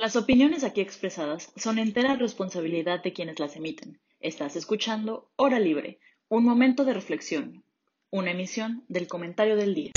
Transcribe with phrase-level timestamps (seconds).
[0.00, 3.98] Las opiniones aquí expresadas son entera responsabilidad de quienes las emiten.
[4.20, 7.64] Estás escuchando Hora Libre, un momento de reflexión,
[8.10, 9.90] una emisión del comentario del día.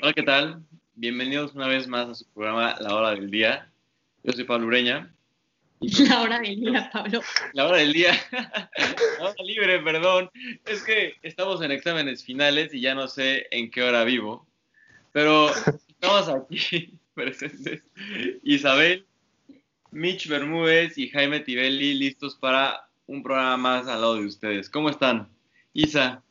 [0.00, 0.62] Hola, ¿qué tal?
[0.94, 3.68] Bienvenidos una vez más a su programa La Hora del Día.
[4.22, 5.12] Yo soy Pablo Ureña.
[6.08, 7.22] La hora del día, Pablo.
[7.54, 8.12] La hora del día.
[8.32, 10.30] La hora libre, perdón.
[10.66, 14.46] Es que estamos en exámenes finales y ya no sé en qué hora vivo.
[15.12, 17.82] Pero estamos aquí presentes.
[18.42, 19.06] Isabel,
[19.90, 24.68] Mitch Bermúdez y Jaime Tibelli listos para un programa más al lado de ustedes.
[24.68, 25.30] ¿Cómo están?
[25.72, 26.22] Isa.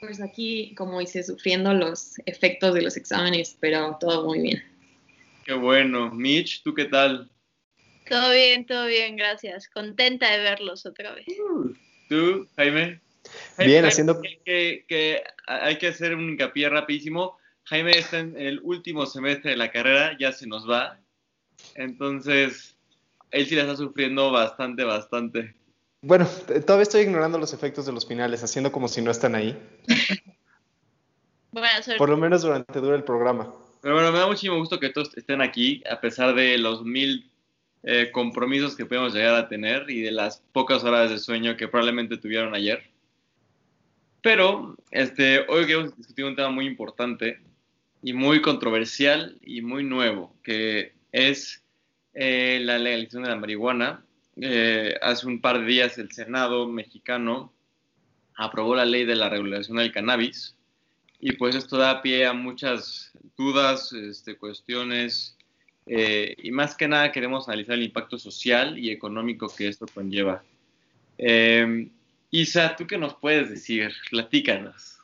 [0.00, 4.62] Pues aquí, como hice, sufriendo los efectos de los exámenes, pero todo muy bien.
[5.46, 6.10] Qué bueno.
[6.10, 7.30] Mitch, ¿tú qué tal?
[8.08, 9.68] Todo bien, todo bien, gracias.
[9.68, 11.26] Contenta de verlos otra vez.
[12.08, 13.00] ¿Tú, Jaime?
[13.58, 14.20] Bien, haciendo...
[14.44, 17.36] Que, hay que hacer un hincapié rapidísimo.
[17.64, 20.98] Jaime está en el último semestre de la carrera, ya se nos va.
[21.74, 22.76] Entonces,
[23.30, 25.54] él sí la está sufriendo bastante, bastante.
[26.00, 26.26] Bueno,
[26.64, 29.58] todavía estoy ignorando los efectos de los finales, haciendo como si no están ahí.
[31.98, 33.52] Por lo menos durante dura el programa.
[33.82, 37.30] Pero bueno, me da muchísimo gusto que todos estén aquí, a pesar de los mil
[37.82, 41.68] eh, compromisos que podemos llegar a tener y de las pocas horas de sueño que
[41.68, 42.82] probablemente tuvieron ayer.
[44.22, 47.40] Pero este, hoy queremos discutir un tema muy importante
[48.02, 51.62] y muy controversial y muy nuevo, que es
[52.14, 54.04] eh, la legalización de la marihuana.
[54.40, 57.52] Eh, hace un par de días el Senado mexicano
[58.36, 60.56] aprobó la ley de la regulación del cannabis
[61.20, 65.36] y pues esto da pie a muchas dudas, este, cuestiones
[65.88, 70.42] eh, y más que nada queremos analizar el impacto social y económico que esto conlleva.
[71.16, 71.88] Eh,
[72.30, 73.92] Isa, ¿tú qué nos puedes decir?
[74.10, 74.98] Platícanos.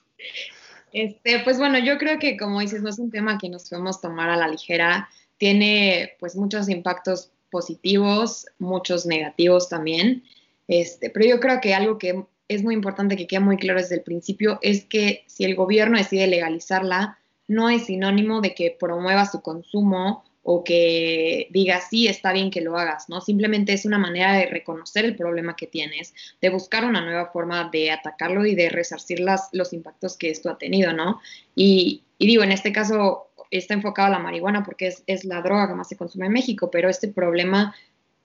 [0.93, 4.01] Este, pues bueno, yo creo que como dices, no es un tema que nos podemos
[4.01, 5.09] tomar a la ligera.
[5.39, 10.23] Tiene pues muchos impactos positivos, muchos negativos también.
[10.69, 13.97] Este, pero yo creo que algo que es muy importante que quede muy claro desde
[13.97, 17.19] el principio es que si el gobierno decide legalizarla,
[17.49, 22.61] no es sinónimo de que promueva su consumo o que digas, sí, está bien que
[22.61, 23.23] lo hagas, ¿no?
[23.23, 27.71] Simplemente es una manera de reconocer el problema que tienes, de buscar una nueva forma
[27.73, 31.23] de atacarlo y de resarcir las, los impactos que esto ha tenido, ¿no?
[31.57, 35.67] Y, digo, en este caso está enfocado a la marihuana porque es, es, la droga
[35.67, 37.75] que más se consume en México, pero este problema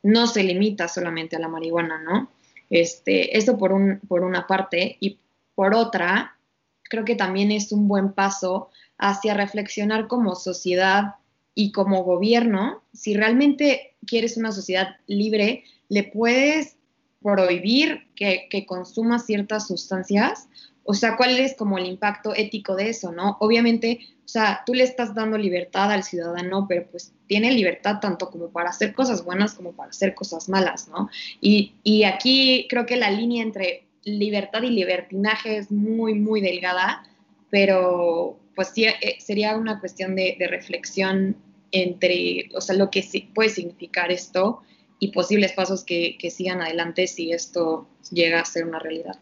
[0.03, 2.29] no se limita solamente a la marihuana, ¿no?
[2.69, 5.19] Este, esto por, un, por una parte y
[5.55, 6.37] por otra,
[6.83, 11.15] creo que también es un buen paso hacia reflexionar como sociedad
[11.55, 16.77] y como gobierno, si realmente quieres una sociedad libre, le puedes
[17.21, 20.47] prohibir que, consuma ciertas sustancias.
[20.83, 23.37] O sea, ¿cuál es como el impacto ético de eso, no?
[23.39, 28.29] Obviamente, o sea, tú le estás dando libertad al ciudadano, pero pues tiene libertad tanto
[28.29, 31.09] como para hacer cosas buenas como para hacer cosas malas, ¿no?
[31.41, 37.03] Y, aquí creo que la línea entre libertad y libertinaje es muy, muy delgada,
[37.49, 41.37] pero pues sí, eh, sería una cuestión de, de reflexión
[41.71, 43.01] entre, o sea, lo que
[43.33, 44.63] puede significar esto
[44.99, 49.17] y posibles pasos que, sigan adelante si esto llega a ser una realidad.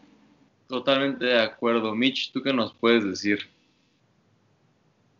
[0.66, 1.94] Totalmente de acuerdo.
[1.94, 3.48] Mitch, ¿tú qué nos puedes decir?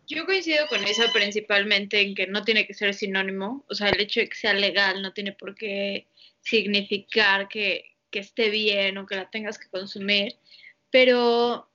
[0.08, 4.00] Yo coincido con esa principalmente en que no tiene que ser sinónimo, o sea, el
[4.00, 6.08] hecho de que sea legal no tiene por qué
[6.40, 10.34] significar que, que esté bien o que la tengas que consumir,
[10.90, 11.68] pero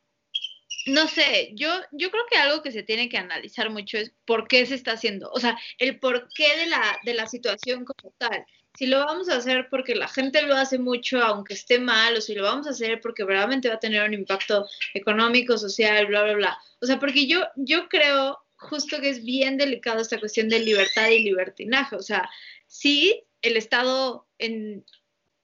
[0.86, 4.48] no sé, yo, yo creo que algo que se tiene que analizar mucho es por
[4.48, 8.46] qué se está haciendo, o sea, el porqué de la, de la situación como tal.
[8.76, 12.22] Si lo vamos a hacer porque la gente lo hace mucho, aunque esté mal, o
[12.22, 16.24] si lo vamos a hacer porque realmente va a tener un impacto económico, social, bla,
[16.24, 16.58] bla, bla.
[16.82, 21.10] O sea, porque yo, yo creo justo que es bien delicado esta cuestión de libertad
[21.10, 21.96] y libertinaje.
[21.96, 22.28] O sea,
[22.66, 24.84] sí, el Estado en,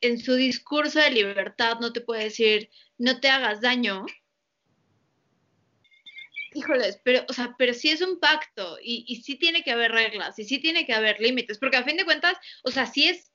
[0.01, 4.05] en su discurso de libertad no te puede decir, no te hagas daño,
[6.53, 9.91] híjoles, pero, o sea, pero sí es un pacto y, y sí tiene que haber
[9.91, 13.07] reglas y sí tiene que haber límites, porque a fin de cuentas, o sea, sí
[13.07, 13.31] es,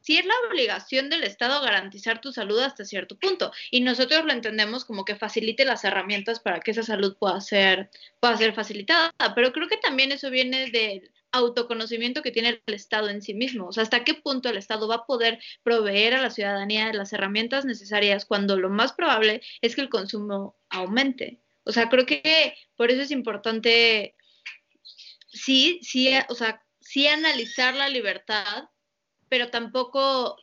[0.00, 4.32] sí es la obligación del Estado garantizar tu salud hasta cierto punto y nosotros lo
[4.32, 9.12] entendemos como que facilite las herramientas para que esa salud pueda ser, pueda ser facilitada,
[9.34, 13.68] pero creo que también eso viene del autoconocimiento que tiene el Estado en sí mismo,
[13.68, 16.94] o sea, hasta qué punto el Estado va a poder proveer a la ciudadanía de
[16.94, 21.41] las herramientas necesarias cuando lo más probable es que el consumo aumente.
[21.64, 24.14] O sea, creo que por eso es importante,
[25.28, 28.64] sí, sí, o sea, sí analizar la libertad,
[29.28, 30.36] pero tampoco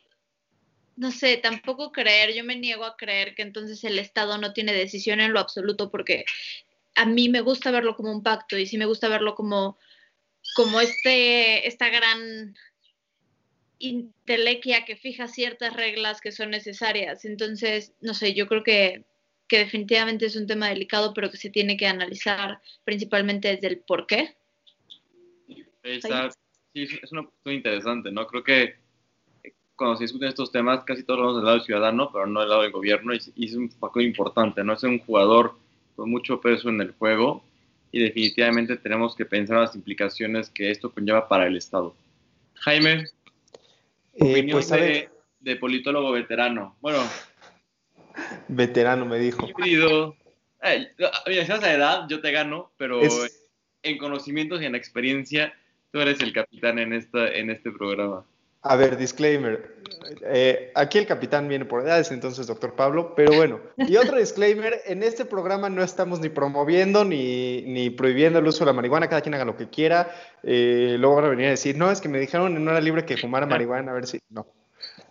[1.00, 4.74] no sé, tampoco creer, yo me niego a creer que entonces el Estado no tiene
[4.74, 6.26] decisión en lo absoluto porque
[6.96, 9.80] a mí me gusta verlo como un pacto y sí me gusta verlo como,
[10.56, 12.54] como este, esta gran
[13.78, 17.24] intelequia que fija ciertas reglas que son necesarias.
[17.24, 19.06] Entonces, no sé, yo creo que,
[19.50, 23.80] que definitivamente es un tema delicado, pero que se tiene que analizar principalmente desde el
[23.80, 24.38] por qué.
[25.84, 26.30] Está,
[26.74, 28.28] sí, es una cuestión interesante, ¿no?
[28.28, 28.76] Creo que
[29.76, 32.50] cuando se discuten estos temas, casi todos hablamos del lado del ciudadano, pero no del
[32.50, 34.74] lado del gobierno, y, es un factor importante, ¿no?
[34.74, 35.58] Es un jugador
[35.96, 37.44] con mucho peso en el juego,
[37.92, 41.96] y definitivamente tenemos que pensar en las implicaciones que esto conlleva para el Estado.
[42.56, 43.06] Jaime,
[44.14, 45.10] Eh, opinión pues de,
[45.40, 46.76] de politólogo veterano.
[46.82, 47.00] Bueno,
[48.50, 49.48] veterano me dijo.
[49.48, 50.16] híbrido.
[50.62, 50.88] Eh,
[51.28, 53.48] mira, si vas a edad, yo te gano, pero Es-
[53.82, 55.54] en conocimientos y en experiencia,
[55.92, 58.26] tú eres el capitán en, esta, en este programa.
[58.62, 59.74] A ver, disclaimer.
[60.26, 63.14] Eh, aquí el capitán viene por edades, entonces, doctor Pablo.
[63.16, 68.40] Pero bueno, y otro disclaimer: en este programa no estamos ni promoviendo ni, ni prohibiendo
[68.40, 69.08] el uso de la marihuana.
[69.08, 70.14] Cada quien haga lo que quiera.
[70.44, 73.06] Eh, luego van a venir a decir, no, es que me dijeron en hora libre
[73.06, 73.92] que fumara marihuana.
[73.92, 74.20] A ver si.
[74.30, 74.46] No.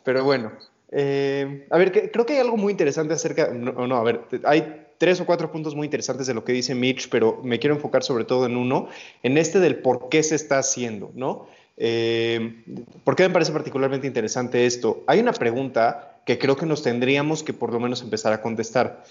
[0.05, 0.53] Pero bueno.
[0.91, 3.49] Eh, a ver, creo que hay algo muy interesante acerca.
[3.49, 6.75] No, no, a ver, hay tres o cuatro puntos muy interesantes de lo que dice
[6.75, 8.89] Mitch, pero me quiero enfocar sobre todo en uno,
[9.23, 11.47] en este del por qué se está haciendo, ¿no?
[11.77, 12.65] Eh,
[13.05, 15.05] ¿Por qué me parece particularmente interesante esto?
[15.07, 19.05] Hay una pregunta que creo que nos tendríamos que por lo menos empezar a contestar.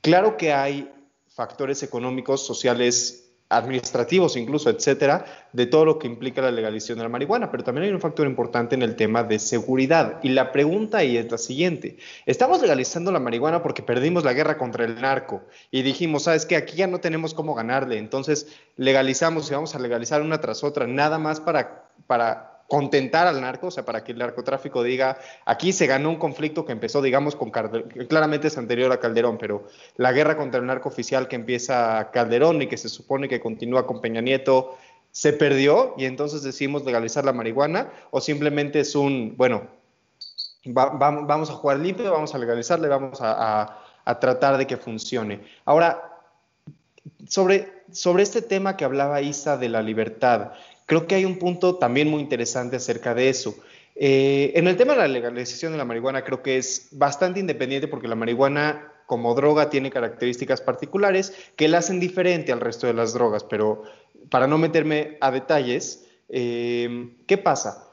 [0.00, 0.90] Claro que hay
[1.28, 7.10] factores económicos, sociales, administrativos incluso, etcétera, de todo lo que implica la legalización de la
[7.10, 10.18] marihuana, pero también hay un factor importante en el tema de seguridad.
[10.22, 11.98] Y la pregunta ahí es la siguiente.
[12.26, 16.56] Estamos legalizando la marihuana porque perdimos la guerra contra el narco y dijimos, sabes que
[16.56, 20.86] aquí ya no tenemos cómo ganarle, entonces legalizamos y vamos a legalizar una tras otra,
[20.86, 25.72] nada más para, para contentar al narco, o sea, para que el narcotráfico diga, aquí
[25.72, 29.66] se ganó un conflicto que empezó, digamos, con Calderón, claramente es anterior a Calderón, pero
[29.96, 33.86] la guerra contra el narco oficial que empieza Calderón y que se supone que continúa
[33.86, 34.76] con Peña Nieto,
[35.10, 39.68] se perdió y entonces decimos legalizar la marihuana o simplemente es un, bueno,
[40.66, 44.66] va- va- vamos a jugar limpio, vamos a legalizarle, vamos a, a- a tratar de
[44.66, 45.42] que funcione.
[45.64, 46.10] Ahora,
[47.28, 50.52] sobre, sobre este tema que hablaba Isa de la libertad,
[50.86, 53.54] creo que hay un punto también muy interesante acerca de eso.
[53.94, 57.86] Eh, en el tema de la legalización de la marihuana creo que es bastante independiente
[57.86, 62.94] porque la marihuana como droga tiene características particulares que la hacen diferente al resto de
[62.94, 63.82] las drogas, pero
[64.30, 67.90] para no meterme a detalles, eh, ¿qué pasa?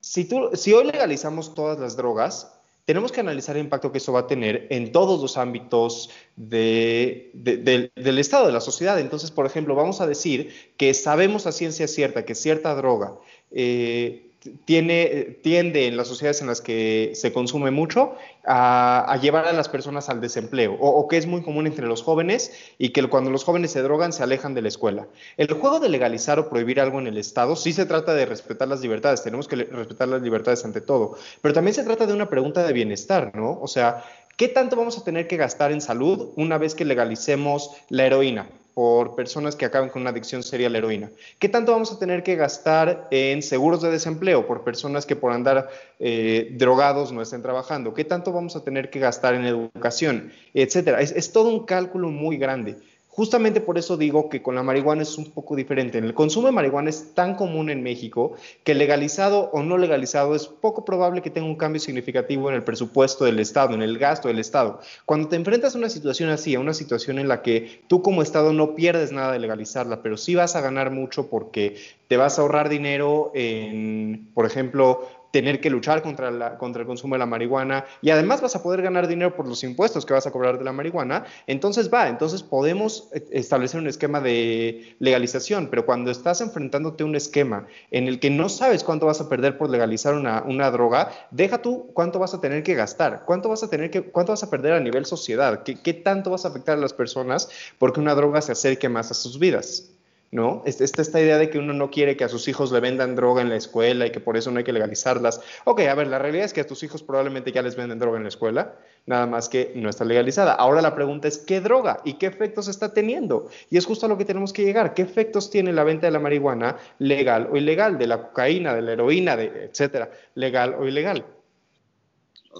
[0.00, 2.61] Si, tú, si hoy legalizamos todas las drogas,
[2.92, 7.30] tenemos que analizar el impacto que eso va a tener en todos los ámbitos de,
[7.32, 9.00] de, de, del Estado, de la sociedad.
[9.00, 13.14] Entonces, por ejemplo, vamos a decir que sabemos a ciencia cierta que cierta droga
[13.50, 14.31] eh,
[14.64, 19.68] tiene, tiende en las sociedades en las que se consume mucho a, llevar a las
[19.68, 23.30] personas al desempleo, o, o, que es muy común entre los jóvenes y que cuando
[23.30, 25.06] los jóvenes se drogan se alejan de la escuela.
[25.36, 28.68] El juego de legalizar o prohibir algo en el Estado sí se trata de respetar
[28.68, 32.28] las libertades, tenemos que respetar las libertades ante todo, pero también se trata de una
[32.28, 33.58] pregunta de bienestar, ¿no?
[33.60, 34.04] O sea,
[34.36, 38.48] ¿qué tanto vamos a tener que gastar en salud una vez que legalicemos la heroína?
[38.74, 41.10] Por personas que acaban con una adicción seria a la heroína?
[41.38, 45.32] ¿Qué tanto vamos a tener que gastar en seguros de desempleo por personas que por
[45.32, 47.94] andar eh, drogados no estén trabajando?
[47.94, 50.32] ¿Qué tanto vamos a tener que gastar en educación?
[50.54, 51.00] Etcétera.
[51.00, 52.76] Es, es todo un cálculo muy grande.
[53.14, 55.98] Justamente por eso digo que con la marihuana es un poco diferente.
[55.98, 58.32] El consumo de marihuana es tan común en México
[58.64, 62.64] que legalizado o no legalizado es poco probable que tenga un cambio significativo en el
[62.64, 64.80] presupuesto del Estado, en el gasto del Estado.
[65.04, 68.22] Cuando te enfrentas a una situación así, a una situación en la que tú como
[68.22, 71.76] Estado no pierdes nada de legalizarla, pero sí vas a ganar mucho porque
[72.08, 76.86] te vas a ahorrar dinero en, por ejemplo, tener que luchar contra, la, contra el
[76.86, 80.12] consumo de la marihuana y además vas a poder ganar dinero por los impuestos que
[80.12, 85.68] vas a cobrar de la marihuana, entonces va, entonces podemos establecer un esquema de legalización,
[85.68, 89.28] pero cuando estás enfrentándote a un esquema en el que no sabes cuánto vas a
[89.28, 93.48] perder por legalizar una, una droga, deja tú cuánto vas a tener que gastar, cuánto
[93.48, 96.44] vas a tener que, cuánto vas a perder a nivel sociedad, qué, qué tanto vas
[96.44, 97.48] a afectar a las personas
[97.78, 99.91] porque una droga se acerque más a sus vidas.
[100.32, 100.62] ¿No?
[100.64, 103.42] Está esta idea de que uno no quiere que a sus hijos le vendan droga
[103.42, 105.42] en la escuela y que por eso no hay que legalizarlas.
[105.64, 108.16] Ok, a ver, la realidad es que a tus hijos probablemente ya les venden droga
[108.16, 108.74] en la escuela,
[109.04, 110.54] nada más que no está legalizada.
[110.54, 113.50] Ahora la pregunta es, ¿qué droga y qué efectos está teniendo?
[113.68, 114.94] Y es justo a lo que tenemos que llegar.
[114.94, 118.80] ¿Qué efectos tiene la venta de la marihuana legal o ilegal, de la cocaína, de
[118.80, 121.26] la heroína, etcétera, legal o ilegal?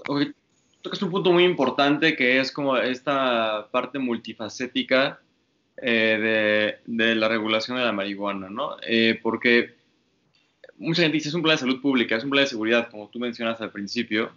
[0.04, 0.30] Okay.
[0.82, 5.22] Tocas un punto muy importante que es como esta parte multifacética
[5.82, 8.76] eh, de, de, la regulación de la marihuana, ¿no?
[8.86, 9.74] Eh, porque
[10.78, 13.08] mucha gente dice es un plan de salud pública, es un plan de seguridad, como
[13.10, 14.32] tú mencionas al principio,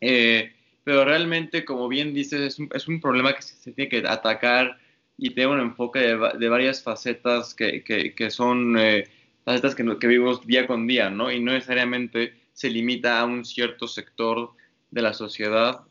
[0.00, 0.52] Eh,
[0.84, 4.78] pero realmente, como bien dices, es un, es un problema que se, tiene que atacar
[5.18, 9.08] y tiene un enfoque de, de varias facetas que, que, que son eh,
[9.44, 11.30] facetas que, que, vivimos día con día, ¿no?
[11.30, 14.52] Y no necesariamente se limita a un cierto sector
[14.90, 15.82] de la sociedad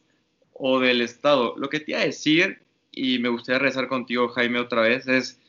[0.53, 1.55] o del Estado.
[1.57, 2.59] Lo que te iba a decir,
[2.91, 5.39] y me gustaría rezar contigo, Jaime, otra vez, es,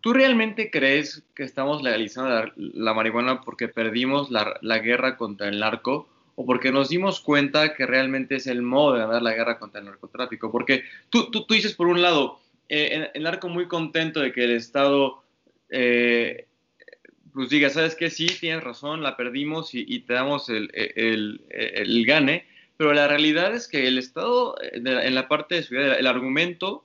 [0.00, 5.48] ¿tú realmente crees que estamos legalizando la, la marihuana porque perdimos la, la guerra contra
[5.48, 6.08] el narco?
[6.36, 9.78] o porque nos dimos cuenta que realmente es el modo de ganar la guerra contra
[9.78, 10.50] el narcotráfico.
[10.50, 14.42] Porque tú, tú, tú dices, por un lado, eh, el narco muy contento de que
[14.42, 15.22] el Estado
[15.70, 16.48] eh,
[17.32, 18.10] pues diga, ¿sabes qué?
[18.10, 22.46] Sí, tienes razón, la perdimos y, y te damos el, el, el, gane,
[22.76, 26.84] pero la realidad es que el Estado, en la parte de seguridad, el argumento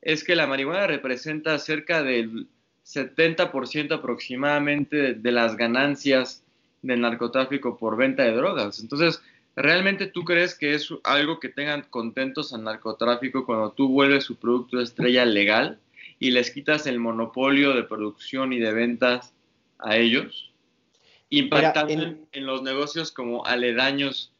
[0.00, 2.48] es que la marihuana representa cerca del
[2.84, 6.42] 70% aproximadamente de, las ganancias
[6.82, 8.80] del narcotráfico por venta de drogas.
[8.80, 9.22] Entonces,
[9.54, 14.36] ¿realmente tú crees que es algo que tengan contentos al narcotráfico cuando tú vuelves su
[14.36, 15.78] producto de estrella legal
[16.18, 19.32] y les quitas el monopolio de producción y de ventas
[19.78, 20.50] a ellos?
[21.30, 22.26] Impactando Mira, en...
[22.32, 22.46] en...
[22.46, 24.31] los negocios como aledaños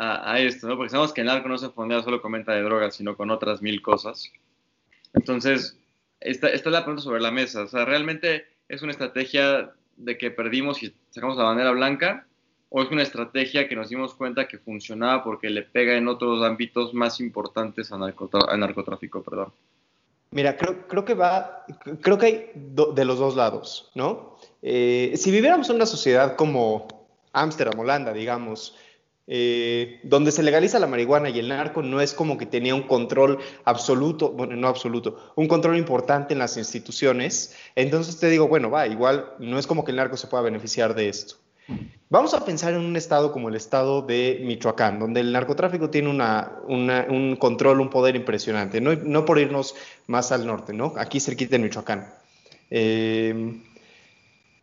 [0.00, 0.76] a, esto, ¿no?
[0.76, 3.30] Porque sabemos que el narco no se fondea solo con venta de drogas, sino con
[3.30, 4.32] otras mil cosas.
[5.12, 5.78] Entonces,
[6.20, 7.62] esta, esta es la pregunta sobre la mesa.
[7.62, 12.26] O sea, ¿realmente es una estrategia de que perdimos y sacamos la bandera blanca?
[12.70, 16.42] ¿O es una estrategia que nos dimos cuenta que funcionaba porque le pega en otros
[16.42, 19.22] ámbitos más importantes al, narcotráfico?
[19.22, 19.52] Perdón.
[20.30, 21.66] Mira, creo, creo, que va,
[22.00, 24.36] creo que hay de los dos lados, ¿no?
[24.62, 26.86] Eh, si viviéramos en una sociedad como
[27.32, 28.76] Ámsterdam, Holanda, digamos,
[29.32, 32.82] eh, donde se legaliza la marihuana y el narco no es como que tenía un
[32.82, 38.72] control absoluto, bueno, no absoluto, un control importante en las instituciones, entonces te digo, bueno,
[38.72, 41.36] va, igual no es como que el narco se pueda beneficiar de esto.
[42.08, 46.08] Vamos a pensar en un estado como el estado de Michoacán, donde el narcotráfico tiene
[46.08, 49.76] una, un control, un poder impresionante, no, no, por irnos
[50.08, 50.94] más al norte, ¿no?
[50.96, 52.12] Aquí cerquita de Michoacán.
[52.68, 53.62] Eh,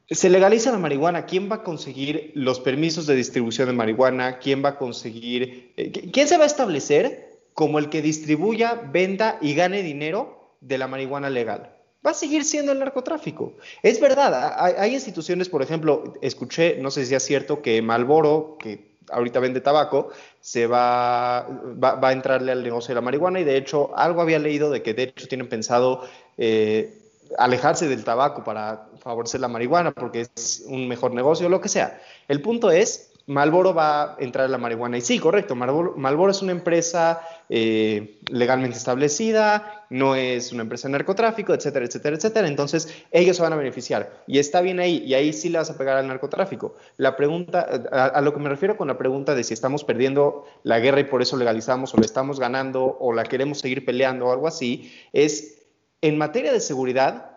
[0.09, 4.39] se legaliza la marihuana, ¿quién va a conseguir los permisos de distribución de marihuana?
[4.39, 9.37] ¿Quién va a conseguir, eh, quién se va a establecer como el que distribuya, venda
[9.41, 11.73] y gane dinero de la marihuana legal?
[12.05, 13.53] Va a seguir siendo el narcotráfico.
[13.83, 18.95] Es verdad, hay, instituciones, por ejemplo, escuché, no sé si es cierto, que Malboro, que
[19.09, 21.41] ahorita vende tabaco, se va,
[21.83, 24.69] va, va, a entrarle al negocio de la marihuana y de hecho algo había leído
[24.69, 26.01] de que de hecho tienen pensado
[26.37, 26.97] eh,
[27.37, 31.99] alejarse del tabaco para favorecer la marihuana porque es un mejor negocio, lo que sea.
[32.27, 34.97] El punto es, Malboro va a entrar en la marihuana.
[34.97, 40.93] Y sí, correcto, Malboro, es una empresa eh, legalmente establecida, no es una empresa de
[40.93, 42.47] narcotráfico, etcétera, etcétera, etcétera.
[42.47, 44.23] Entonces, ellos se van a beneficiar.
[44.27, 46.75] Y está bien ahí, y ahí sí le vas a pegar al narcotráfico.
[46.95, 50.45] La pregunta, a, a lo que me refiero con la pregunta de si estamos perdiendo
[50.63, 54.27] la guerra y por eso legalizamos, o la estamos ganando, o la queremos seguir peleando,
[54.27, 55.65] o algo así, es
[56.01, 57.36] en materia de seguridad,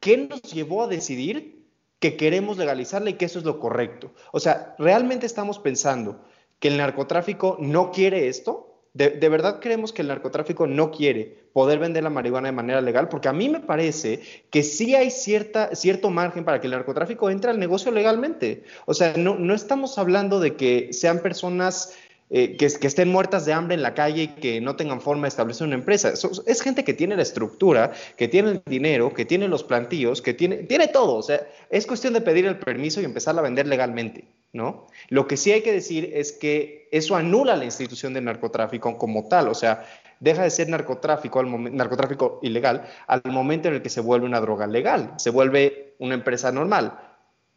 [0.00, 1.64] ¿qué nos llevó a decidir
[1.98, 4.12] que queremos legalizarla y que eso es lo correcto?
[4.32, 6.24] O sea, ¿realmente estamos pensando
[6.58, 8.66] que el narcotráfico no quiere esto?
[8.92, 13.08] ¿De, verdad creemos que el narcotráfico no quiere poder vender la marihuana de manera legal?
[13.08, 17.30] Porque a mí me parece que sí hay cierta, cierto margen para que el narcotráfico
[17.30, 18.64] entre al negocio legalmente.
[18.86, 21.94] O sea, no, no estamos hablando de que sean personas
[22.32, 25.30] eh, que, estén muertas de hambre en la calle y que no tengan forma de
[25.30, 26.14] establecer una empresa.
[26.14, 30.22] So, es gente que tiene la estructura, que tiene el dinero, que tiene los plantíos,
[30.22, 31.16] que tiene, tiene todo.
[31.16, 34.86] O sea, es cuestión de pedir el permiso y empezar a vender legalmente, ¿no?
[35.08, 39.26] Lo que sí hay que decir es que eso anula la institución del narcotráfico como
[39.26, 39.48] tal.
[39.48, 39.84] O sea,
[40.20, 44.40] deja de ser narcotráfico, al narcotráfico ilegal al momento en el que se vuelve una
[44.40, 46.96] droga legal, se vuelve una empresa normal.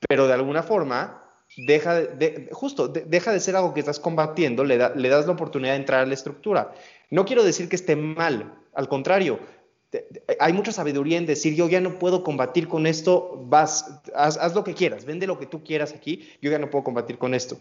[0.10, 1.23] Pero de alguna forma
[1.58, 5.26] deja de, justo, de, deja de ser algo que estás combatiendo, le, da, le, das
[5.26, 6.74] la oportunidad de entrar a la estructura.
[7.10, 9.40] No quiero decir que esté mal, al contrario,
[10.40, 14.56] hay mucha sabiduría en decir, yo ya no puedo combatir con esto, vas, haz, haz,
[14.56, 17.34] lo que quieras, vende lo que tú quieras aquí, yo ya no puedo combatir con
[17.34, 17.58] esto.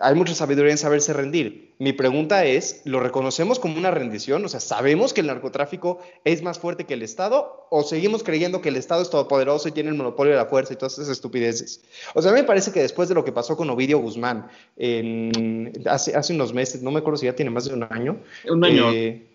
[0.00, 1.74] Hay mucha sabiduría en saberse rendir.
[1.78, 4.44] Mi pregunta es, ¿lo reconocemos como una rendición?
[4.44, 7.66] O sea, ¿sabemos que el narcotráfico es más fuerte que el Estado?
[7.68, 10.72] ¿O seguimos creyendo que el Estado es todopoderoso y tiene el monopolio de la fuerza
[10.72, 11.82] y todas esas estupideces?
[12.14, 14.48] O sea, a mí me parece que después de lo que pasó con Ovidio Guzmán
[14.76, 18.20] en, hace, hace, unos meses, no me acuerdo si ya tiene más de un año.
[18.48, 18.92] Un año.
[18.92, 19.26] Eh,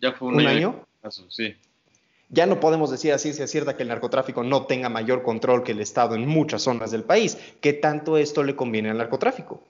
[0.00, 0.84] ya fue un, ¿un año.
[1.02, 1.12] año?
[1.28, 1.54] Sí.
[2.34, 5.70] Ya no podemos decir a ciencia cierta que el narcotráfico no tenga mayor control que
[5.70, 7.38] el Estado en muchas zonas del país.
[7.60, 9.64] ¿Qué tanto esto le conviene al narcotráfico?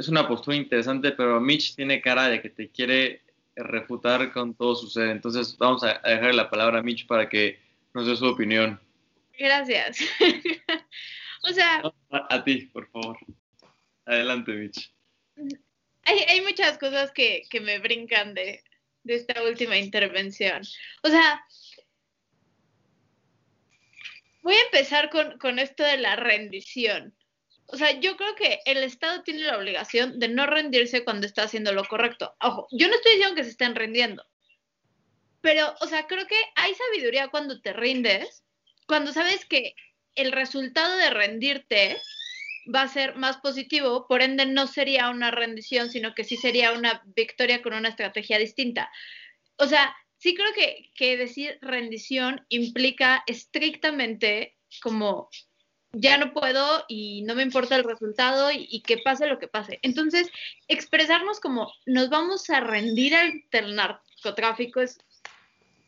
[0.00, 3.22] Es una postura interesante, pero Mitch tiene cara de que te quiere
[3.54, 5.10] refutar con todo su ser.
[5.10, 7.60] Entonces vamos a dejarle la palabra a Mitch para que
[7.94, 8.80] nos dé su opinión.
[9.38, 9.98] Gracias.
[11.48, 11.80] o sea...
[12.10, 13.18] A, a, ti, por favor.
[14.04, 14.92] Adelante, Mitch.
[16.02, 18.64] hay, hay muchas cosas que, que me brincan de,
[19.04, 20.62] de esta última intervención.
[21.02, 21.44] O sea,
[24.42, 27.16] voy a empezar con, con, esto de la rendición.
[27.66, 31.44] O sea, yo creo que el Estado tiene la obligación de no rendirse cuando está
[31.44, 32.34] haciendo lo correcto.
[32.40, 34.24] Ojo, yo no estoy diciendo que se estén rindiendo,
[35.42, 38.44] pero, o sea, creo que hay sabiduría cuando te rindes,
[38.86, 39.74] cuando sabes que
[40.14, 42.00] el resultado de rendirte
[42.72, 46.72] va a ser más positivo, por ende no sería una rendición, sino que sí sería
[46.72, 48.90] una victoria con una estrategia distinta.
[49.56, 55.28] O sea, sí creo que, decir rendición implica estrictamente como
[55.92, 59.78] ya no puedo y no me importa el resultado y, que pase lo que pase.
[59.82, 60.30] Entonces,
[60.68, 63.42] expresarnos como nos vamos a rendir al
[63.74, 64.98] narcotráfico es,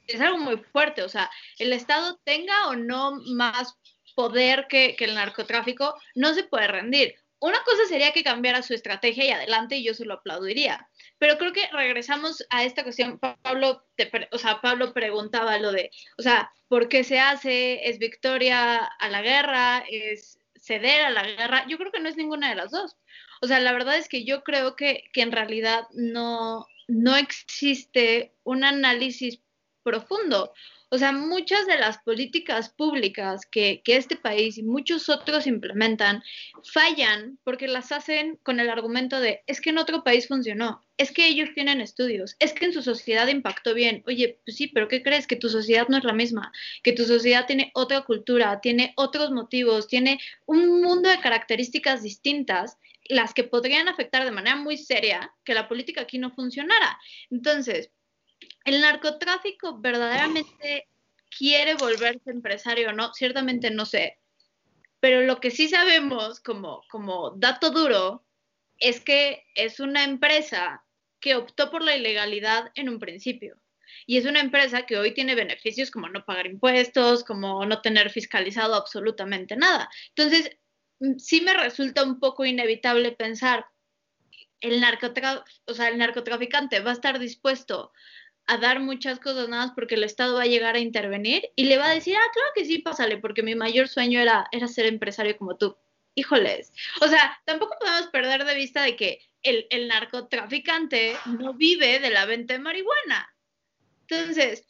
[0.09, 1.03] es algo muy fuerte.
[1.03, 3.79] O sea, el Estado tenga o no más
[4.15, 7.17] poder que, que el narcotráfico, no se puede rendir.
[7.45, 10.89] Una cosa sería que cambiara su estrategia y adelante, y yo se lo aplaudiría.
[11.19, 13.19] Pero creo que regresamos a esta cuestión.
[13.19, 17.87] Pablo, te, o sea, Pablo preguntaba lo de, o sea, ¿por qué se hace?
[17.89, 19.85] ¿Es victoria a la guerra?
[19.91, 21.67] ¿Es ceder a la guerra?
[21.69, 22.97] Yo creo que no es ninguna de las dos.
[23.43, 28.33] O sea, la verdad es que yo creo que, que en realidad no, no existe
[28.43, 29.41] un análisis
[29.83, 30.55] profundo.
[30.95, 36.23] O sea, muchas de las políticas públicas que, este país y muchos otros implementan
[36.63, 41.11] fallan porque las hacen con el argumento de es que en otro país funcionó, es
[41.11, 44.05] que ellos tienen estudios, es que en su sociedad impactó bien.
[44.07, 45.27] Oye, pues sí, pero ¿qué crees?
[45.27, 46.53] Que tu sociedad no es la misma,
[46.85, 52.79] que tu sociedad tiene otra cultura, tiene otros motivos, tiene un mundo de características distintas
[53.09, 57.01] las que podrían afectar de manera muy seria que la política aquí no funcionara.
[57.33, 57.91] Entonces,
[58.65, 60.89] el narcotráfico verdaderamente
[61.37, 64.19] quiere volverse empresario o no, ciertamente no sé.
[65.01, 68.25] Pero lo que sí sabemos como, como dato duro
[68.79, 70.85] es que es una empresa
[71.21, 73.57] que optó por la ilegalidad en un principio.
[74.07, 78.11] Y es una empresa que hoy tiene beneficios como no pagar impuestos, como no tener
[78.11, 79.89] fiscalizado absolutamente nada.
[80.15, 80.51] Entonces,
[81.01, 83.67] mm, sí me resulta un poco inevitable pensar,
[84.61, 84.83] el,
[85.67, 87.93] o sea, el narcotraficante va a estar dispuesto
[88.47, 91.65] a dar muchas cosas nada más porque el Estado va a llegar a intervenir y
[91.65, 94.69] le va a decir, ah, claro que sí, pásale, porque mi mayor sueño era, era
[94.69, 95.77] ser empresario como tú.
[96.15, 96.73] Híjoles.
[97.01, 102.11] O sea, tampoco podemos perder de vista de que el, el narcotraficante no vive de
[102.11, 103.35] la venta de marihuana.
[104.09, 104.65] Entonces,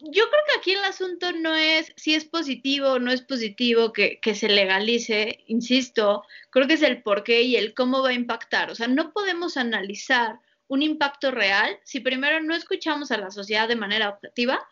[0.00, 3.92] yo creo que aquí el asunto no es si es positivo o no es positivo
[3.92, 8.10] que, que, se legalice, insisto, creo que es el por qué y el cómo va
[8.10, 8.70] a impactar.
[8.70, 13.68] O sea, no podemos analizar un impacto real si primero no escuchamos a la sociedad
[13.68, 14.66] de manera objetiva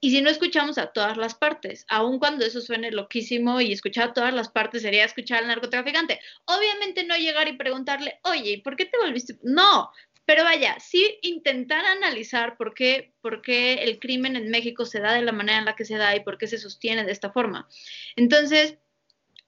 [0.00, 4.10] y si no escuchamos a todas las partes, aun cuando eso suene loquísimo y escuchar
[4.10, 6.18] a todas las partes sería escuchar al narcotraficante.
[6.44, 9.38] Obviamente no llegar y preguntarle, oye, ¿por qué te volviste?
[9.44, 9.92] No,
[10.24, 15.12] pero vaya, sí intentar analizar por qué, por qué el crimen en México se da
[15.12, 17.30] de la manera en la que se da y por qué se sostiene de esta
[17.30, 17.68] forma.
[18.16, 18.78] Entonces,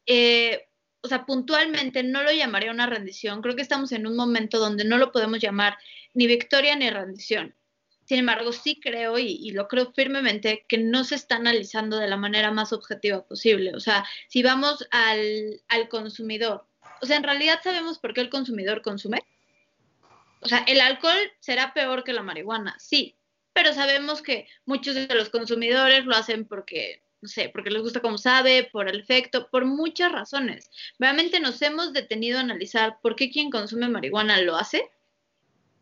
[0.07, 0.69] eh,
[1.05, 3.43] o sea, puntualmente no lo llamaría una rendición.
[3.43, 5.77] Creo que estamos en un momento donde no lo podemos llamar
[6.15, 7.55] ni victoria ni rendición.
[8.07, 12.17] Sin embargo, sí creo y, lo creo firmemente que no se está analizando de la
[12.17, 13.75] manera más objetiva posible.
[13.75, 16.67] O sea, si vamos al, al consumidor,
[17.03, 19.23] o sea, en realidad sabemos por qué el consumidor consume.
[20.41, 23.15] O sea, el alcohol será peor que la marihuana, sí,
[23.53, 28.01] pero sabemos que muchos de los consumidores lo hacen porque no sé, porque les gusta
[28.01, 30.71] como sabe, por el efecto, por muchas razones.
[30.99, 34.91] Realmente nos hemos detenido a analizar por qué quien consume marihuana lo hace.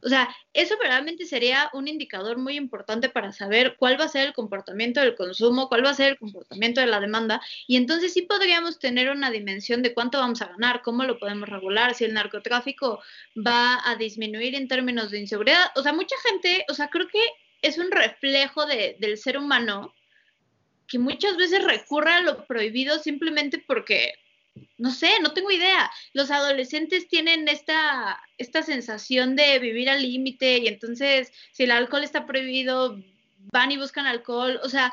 [0.04, 4.28] O sea, eso realmente sería un indicador muy importante para saber cuál va a ser
[4.28, 8.12] el comportamiento del consumo, cuál va a ser el comportamiento de la demanda, y entonces
[8.12, 12.04] sí podríamos tener una dimensión de cuánto vamos a ganar, cómo lo podemos regular, si
[12.04, 13.02] el narcotráfico
[13.36, 15.72] va a disminuir en términos de inseguridad.
[15.74, 17.24] O sea, mucha gente, o sea, creo que
[17.62, 19.92] es un reflejo de, del ser humano
[20.92, 24.12] que muchas veces recurre a lo prohibido simplemente porque,
[24.76, 25.90] no sé, no tengo idea.
[26.12, 32.04] Los adolescentes tienen esta, esta sensación de vivir al límite y entonces si el alcohol
[32.04, 33.02] está prohibido,
[33.54, 34.60] van y buscan alcohol.
[34.62, 34.92] O sea,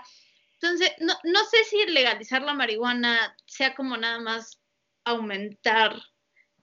[0.54, 4.58] entonces, no, no sé si legalizar la marihuana sea como nada más
[5.04, 6.02] aumentar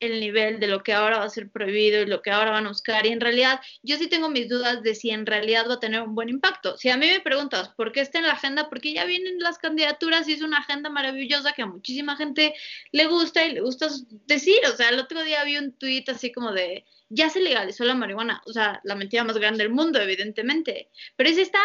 [0.00, 2.66] el nivel de lo que ahora va a ser prohibido y lo que ahora van
[2.66, 3.06] a buscar.
[3.06, 6.02] Y en realidad, yo sí tengo mis dudas de si en realidad va a tener
[6.02, 6.76] un buen impacto.
[6.76, 9.58] Si a mí me preguntas por qué está en la agenda, porque ya vienen las
[9.58, 12.54] candidaturas y es una agenda maravillosa que a muchísima gente
[12.92, 13.88] le gusta y le gusta
[14.26, 14.58] decir.
[14.72, 17.94] O sea, el otro día vi un tuit así como de, ya se legalizó la
[17.94, 18.42] marihuana.
[18.46, 20.90] O sea, la mentira más grande del mundo, evidentemente.
[21.16, 21.60] Pero es esta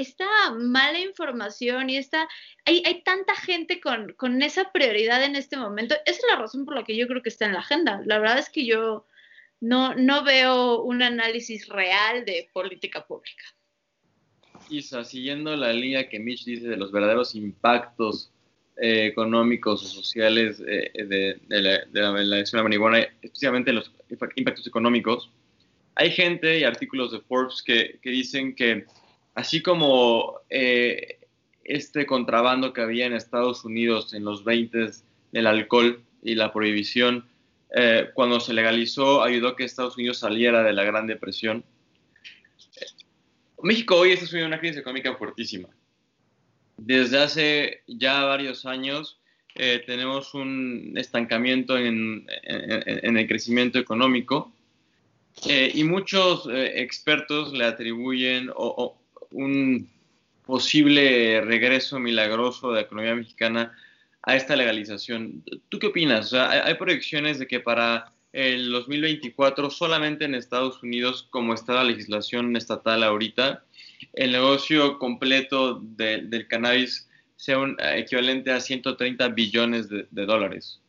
[0.00, 2.28] esta mala información y esta,
[2.64, 5.94] hay, hay tanta gente con, esa prioridad en este momento.
[6.06, 8.00] Esa es la razón por la que yo creo que está en la agenda.
[8.04, 9.06] La verdad es que yo
[9.60, 13.44] no, no veo un análisis real de política pública.
[14.70, 18.30] Isa, siguiendo la línea que Mitch dice de los verdaderos impactos
[18.76, 23.90] eh, económicos o sociales eh, de, la, de, la, de la marihuana, especialmente los
[24.36, 25.30] impactos económicos,
[25.96, 28.86] hay gente y artículos de Forbes que, que dicen que
[29.38, 31.20] así como eh,
[31.62, 34.90] este contrabando que había en Estados Unidos en los 20
[35.30, 37.24] del alcohol y la prohibición,
[37.76, 41.64] eh, cuando se legalizó, ayudó a que Estados Unidos saliera de la Gran Depresión.
[43.62, 45.68] México hoy está subiendo una crisis económica fuertísima.
[46.76, 49.20] Desde hace ya varios años
[49.54, 54.52] eh, tenemos un estancamiento en, el crecimiento económico
[55.46, 58.98] eh, y muchos expertos le atribuyen o
[59.30, 59.88] un
[60.46, 63.76] posible regreso milagroso de la economía mexicana
[64.22, 65.44] a esta legalización.
[65.68, 66.26] ¿Tú qué opinas?
[66.26, 71.74] O sea, hay, proyecciones de que para el 2024 solamente en Estados Unidos, como está
[71.74, 73.64] la legislación estatal ahorita,
[74.14, 80.80] el negocio completo de, del cannabis sea un equivalente a 130 billones de, de dólares.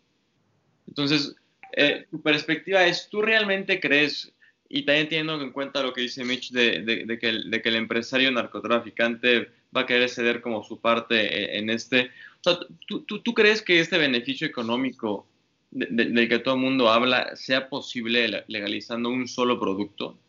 [0.87, 1.35] Entonces,
[1.73, 4.33] eh, tu perspectiva es, ¿tú realmente crees,
[4.69, 7.29] y también teniendo en cuenta lo que dice Mitch, de, que,
[7.69, 13.01] el, empresario narcotraficante va a querer ceder como su parte en este, o sea, ¿tú,
[13.01, 15.27] tú, tú crees que este beneficio económico
[15.71, 20.19] del que todo el mundo habla sea posible legalizando un solo producto?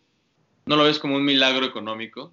[0.64, 2.32] ¿No lo ves como un milagro económico?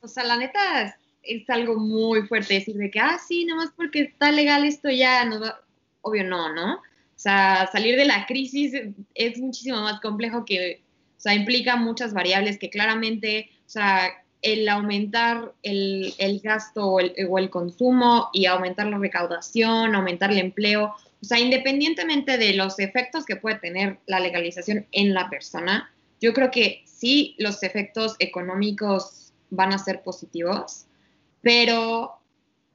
[0.00, 3.70] O sea, la neta es, es, algo muy fuerte decir de que, ah, sí, nomás
[3.76, 5.60] porque está legal esto ya nos va...
[6.02, 6.76] Obvio no, ¿no?
[6.76, 8.72] O sea, salir de la crisis
[9.14, 10.82] es muchísimo más complejo que,
[11.20, 14.08] o sea, implica muchas variables que claramente, o sea,
[14.40, 20.30] el aumentar el, el gasto o el, o el, consumo y aumentar la recaudación, aumentar
[20.30, 25.28] el empleo, o sea, independientemente de los efectos que puede tener la legalización en la
[25.28, 30.86] persona, yo creo que sí los efectos económicos van a ser positivos,
[31.42, 32.19] pero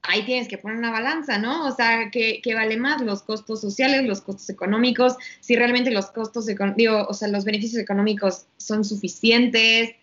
[0.08, 1.66] ahí tienes que poner una balanza, ¿no?
[1.66, 6.46] O sea, que vale más los costos sociales, los costos económicos, si realmente los costos,
[6.76, 9.94] digo, o sea, los beneficios económicos son suficientes.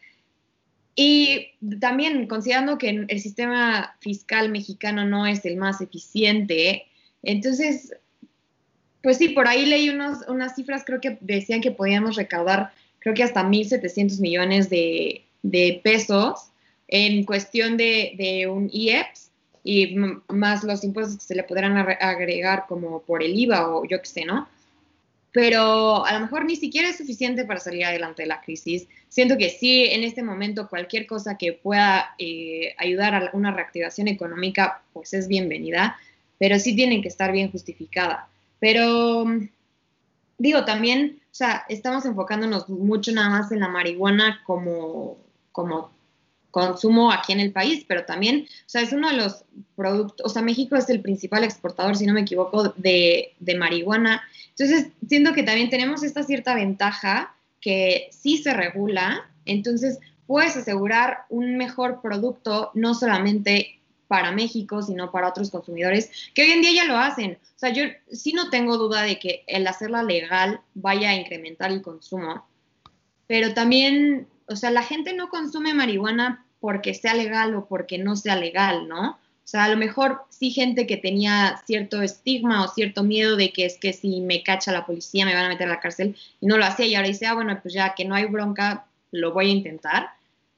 [0.96, 1.48] Y
[1.80, 6.86] también considerando que el sistema fiscal mexicano no es el más eficiente,
[7.24, 7.94] entonces
[9.04, 13.14] pues sí, por ahí leí unos, unas cifras, creo que decían que podíamos recaudar, creo
[13.14, 16.52] que hasta 1.700 millones de, de, pesos
[16.88, 19.23] en cuestión de, de, un IEPS
[19.64, 19.96] y
[20.28, 24.06] más los impuestos que se le podrán agregar como por el IVA o yo qué
[24.06, 24.48] sé, ¿no?
[25.32, 28.88] Pero a lo mejor ni siquiera es suficiente para salir adelante de la crisis.
[29.10, 34.08] Siento que sí, en este momento cualquier cosa que pueda eh, ayudar a una reactivación
[34.08, 35.98] económica, pues es bienvenida,
[36.38, 38.28] pero sí tienen que estar bien justificada.
[38.60, 39.26] Pero
[40.38, 45.18] digo, también, o sea, estamos enfocándonos mucho nada más en la marihuana como,
[45.52, 45.90] como
[46.54, 49.44] consumo aquí en el país, pero también, o sea, es uno de los
[49.76, 54.22] productos, o sea, México es el principal exportador, si no me equivoco, de, de marihuana.
[54.50, 61.26] Entonces, siento que también tenemos esta cierta ventaja que sí se regula, entonces puedes asegurar
[61.30, 66.84] un mejor producto, no solamente para México, sino para otros consumidores, que hoy en día
[66.84, 67.40] ya lo hacen.
[67.56, 71.72] O sea, yo sí no tengo duda de que el hacerla legal vaya a incrementar
[71.72, 72.46] el consumo,
[73.26, 78.16] pero también, o sea, la gente no consume marihuana porque sea legal o porque no
[78.16, 79.12] sea legal, ¿no?
[79.12, 83.52] O sea, a lo mejor sí gente que tenía cierto estigma o cierto miedo de
[83.52, 86.16] que es que si me cacha la policía me van a meter a la cárcel
[86.40, 88.86] y no lo hacía y ahora dice, ah, bueno, pues ya que no hay bronca,
[89.12, 90.12] lo voy a intentar.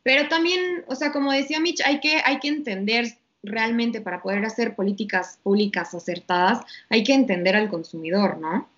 [0.04, 4.46] Pero también, o sea, como decía Mitch, hay que, hay que entender realmente para poder
[4.46, 8.70] hacer políticas públicas acertadas, hay que entender al consumidor, ¿no?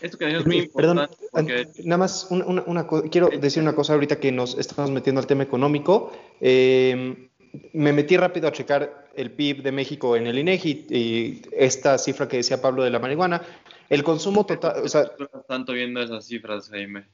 [0.00, 1.16] Esto que es muy importante.
[1.16, 1.68] Perdón, porque...
[1.84, 5.26] nada más, una, una, una, quiero decir una cosa ahorita que nos estamos metiendo al
[5.26, 6.12] tema económico.
[6.40, 7.28] Eh,
[7.72, 12.28] me metí rápido a checar el PIB de México en el INEGI y esta cifra
[12.28, 13.42] que decía Pablo de la marihuana.
[13.88, 14.82] El consumo total.
[14.84, 15.10] O sea,
[15.48, 17.06] tanto viendo esas cifras, Jaime.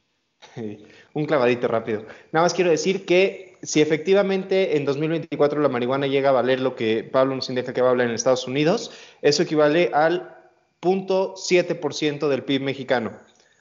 [1.15, 2.05] Un clavadito rápido.
[2.33, 6.77] Nada más quiero decir que si efectivamente en 2024 la marihuana llega a valer lo
[6.77, 8.91] que Pablo nos indica que va a valer en Estados Unidos,
[9.23, 10.37] eso equivale al
[10.85, 13.13] 0.7% del PIB mexicano.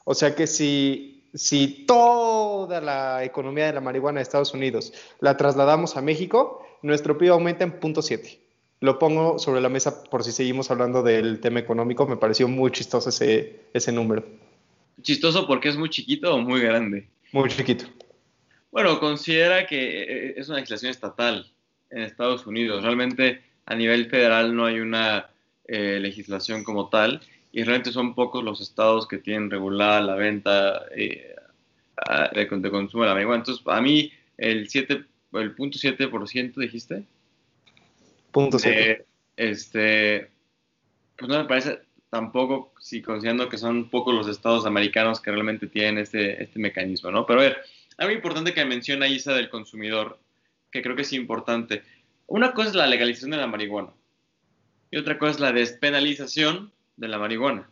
[0.03, 5.37] O sea que si, si toda la economía de la marihuana de Estados Unidos la
[5.37, 8.39] trasladamos a México, nuestro PIB aumenta en 0.7.
[8.81, 12.05] Lo pongo sobre la mesa por si seguimos hablando del tema económico.
[12.05, 14.25] Me pareció muy chistoso ese, ese número.
[15.01, 17.07] ¿Chistoso porque es muy chiquito o muy grande?
[17.31, 17.85] Muy chiquito.
[18.71, 21.49] Bueno, considera que es una legislación estatal
[21.91, 22.83] en Estados Unidos.
[22.83, 25.29] Realmente a nivel federal no hay una
[25.65, 27.21] eh, legislación como tal.
[27.51, 31.35] y realmente son pocos los estados que tienen regulada la venta eh,
[32.33, 33.41] de, consumo de la marihuana.
[33.41, 37.03] Entonces, a mí el 7, el punto 7% dijiste.
[38.31, 39.05] Punto 7.
[39.37, 40.31] este,
[41.15, 45.67] pues no me parece tampoco, si considerando que son pocos los estados americanos que realmente
[45.67, 47.25] tienen este, este mecanismo, ¿no?
[47.25, 47.57] Pero a ver,
[47.97, 50.19] algo importante que menciona Isa del consumidor,
[50.71, 51.83] que creo que es importante.
[52.27, 53.91] Una cosa es la legalización de la marihuana
[54.93, 57.67] y otra cosa es la despenalización de la marihuana.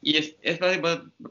[0.00, 0.60] Y es, es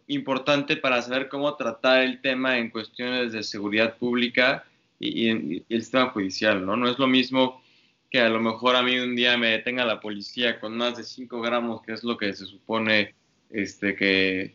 [0.08, 4.66] importante para saber cómo tratar el tema en cuestiones de seguridad pública
[5.00, 6.76] y, y, el sistema judicial, ¿no?
[6.76, 7.64] No es lo mismo
[8.12, 11.06] que a lo mejor a mí un día me detenga la policía con más de
[11.06, 13.16] 5 gramos, que es lo que se supone
[13.50, 14.54] este, que,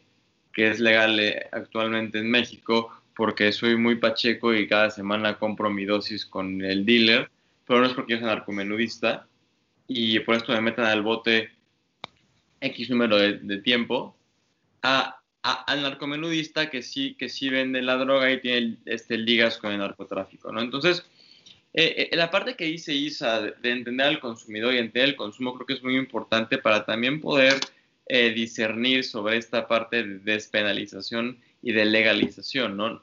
[0.52, 5.70] que es legal eh, actualmente en México, porque soy muy pacheco y cada semana compro
[5.70, 7.30] mi dosis con el dealer,
[7.66, 9.26] pero no es porque yo soy narcomenudista,
[9.88, 11.50] y por esto me metan al bote
[12.60, 14.16] X número de, tiempo,
[14.82, 19.72] a, al narcomenudista que sí, que sí vende la droga y tiene este, ligas con
[19.72, 20.60] el narcotráfico, ¿no?
[20.60, 21.04] Entonces,
[21.74, 25.54] eh, eh, la parte que dice Isa de, entender al consumidor y entender el consumo
[25.54, 27.54] creo que es muy importante para también poder
[28.06, 33.02] eh, discernir sobre esta parte de despenalización y de legalización, ¿no?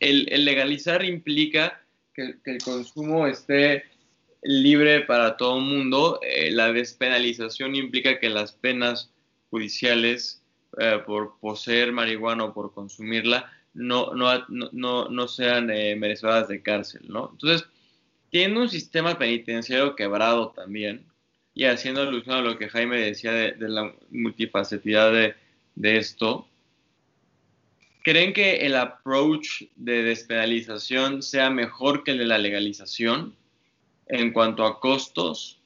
[0.00, 1.82] El, el legalizar implica
[2.14, 3.84] que, que el consumo esté
[4.42, 6.20] libre para todo el mundo.
[6.22, 9.12] Eh, la despenalización implica que las penas
[9.50, 10.42] judiciales
[10.78, 16.62] eh, por poseer marihuana o por consumirla no, no, no, no sean eh, merecedoras de
[16.62, 17.30] cárcel, ¿no?
[17.32, 17.68] Entonces,
[18.30, 21.06] tiene un sistema penitenciario quebrado también,
[21.54, 25.34] y haciendo alusión a lo que Jaime decía de, la multifacetidad de,
[25.74, 26.46] de esto,
[28.04, 33.34] ¿creen que el approach de despenalización sea mejor que el de la legalización?
[34.08, 35.60] En cuanto a costos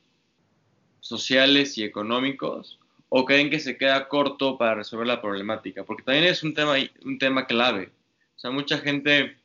[1.00, 2.78] sociales y económicos
[3.09, 5.85] o creen que se queda corto para resolver la problemática?
[5.85, 6.74] Porque también es un tema,
[7.05, 7.90] un tema clave.
[8.37, 9.37] O sea, mucha gente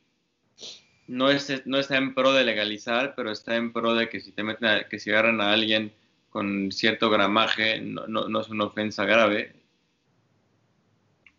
[1.06, 4.32] no, es, no está en pro de legalizar, pero está en pro de que si
[4.32, 5.92] te meten que si agarran a alguien
[6.30, 9.54] con cierto gramaje no, no, es una ofensa grave.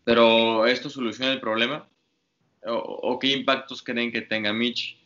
[0.04, 1.88] Pero ¿esto soluciona el problema?
[2.66, 4.99] ¿O, ¿O, qué impactos creen que tenga Mitch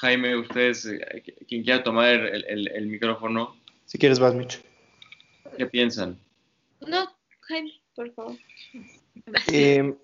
[0.00, 3.56] Jaime, ustedes, eh, quien quiera tomar el, micrófono.
[3.86, 4.60] Si quieres, vas, Mitch.
[5.56, 6.18] ¿Qué piensan?
[6.86, 8.36] No, Jaime, por favor.
[9.50, 9.94] Eh,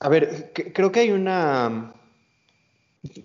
[0.00, 1.94] a ver, creo que hay una...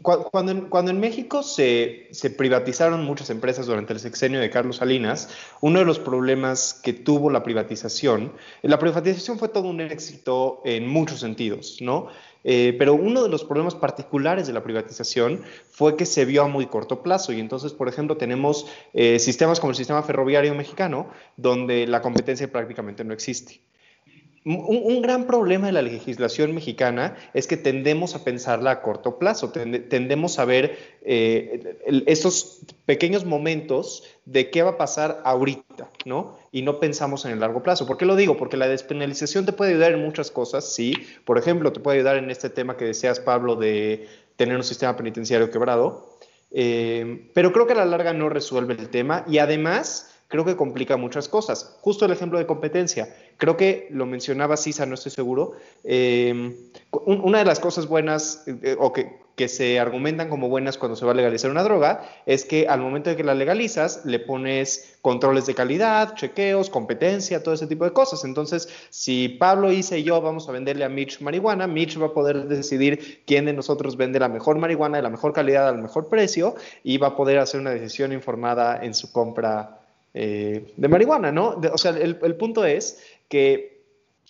[0.01, 4.77] Cuando en, cuando en México se, se, privatizaron muchas empresas durante el sexenio de Carlos
[4.77, 8.31] Salinas, uno de los problemas que tuvo la privatización,
[8.61, 12.09] la privatización fue todo un éxito en muchos sentidos, ¿no?
[12.43, 16.47] Eh, pero uno de los problemas particulares de la privatización fue que se vio a
[16.47, 21.09] muy corto plazo y entonces, por ejemplo, tenemos eh, sistemas como el sistema ferroviario mexicano,
[21.37, 23.61] donde la competencia prácticamente no existe.
[24.45, 29.51] Un, gran problema de la legislación mexicana es que tendemos a pensarla a corto plazo,
[29.51, 31.77] tendemos a ver eh,
[32.07, 36.37] esos pequeños momentos de qué va a pasar ahorita, ¿no?
[36.51, 37.87] Y no pensamos en el largo plazo.
[37.87, 38.35] ¿Por qué lo digo?
[38.35, 40.93] Porque la despenalización te puede ayudar en muchas cosas, sí.
[41.23, 44.97] Por ejemplo, te puede ayudar en este tema que deseas, Pablo, de tener un sistema
[44.97, 46.17] penitenciario quebrado,
[46.51, 50.55] eh, pero creo que a la larga no resuelve el tema y además creo que
[50.55, 51.77] complica muchas cosas.
[51.81, 53.15] Justo el ejemplo de competencia.
[53.37, 55.53] Creo que lo mencionaba Sisa, no estoy seguro.
[55.83, 56.55] Eh,
[57.05, 61.05] una de las cosas buenas eh, o que, que, se argumentan como buenas cuando se
[61.05, 64.97] va a legalizar una droga es que al momento de que la legalizas le pones
[65.01, 68.23] controles de calidad, chequeos, competencia, todo ese tipo de cosas.
[68.23, 72.13] Entonces, si Pablo, Isa y yo vamos a venderle a Mitch marihuana, Mitch va a
[72.13, 76.07] poder decidir quién de nosotros vende la mejor marihuana de la mejor calidad al mejor
[76.07, 79.82] precio y va a poder hacer una decisión informada en su compra
[80.13, 81.59] eh, de marihuana, ¿no?
[81.71, 83.83] o sea, el, punto es que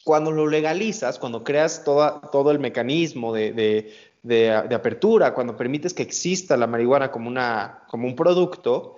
[0.04, 3.92] cuando lo legalizas, cuando creas todo el mecanismo de,
[4.74, 8.96] apertura, cuando permites que exista la marihuana como, una, como un producto,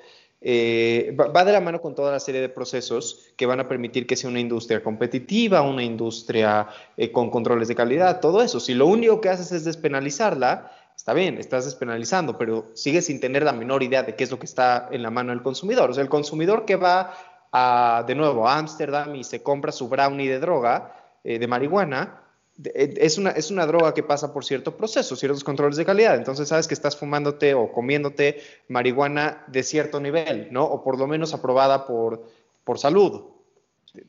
[0.47, 4.05] eh, va, de la mano con toda la serie de procesos que van a permitir
[4.05, 6.67] que sea una industria competitiva, una industria
[6.97, 8.59] eh, con controles de calidad, todo eso.
[8.59, 13.43] Si lo único que haces es despenalizarla, está bien, estás despenalizando, pero sigues sin tener
[13.43, 15.91] la menor idea de qué es lo que está en la mano del consumidor.
[15.91, 17.13] O sea, el consumidor que va
[17.51, 22.21] a, de nuevo a Ámsterdam y se compra su brownie de droga, eh, de marihuana,
[22.63, 26.15] eh, es una, es una droga que pasa por cierto proceso, ciertos controles de calidad.
[26.15, 30.63] Entonces sabes que estás fumándote o comiéndote marihuana de cierto nivel, ¿no?
[30.63, 32.25] O por lo menos aprobada por,
[32.63, 33.23] por salud.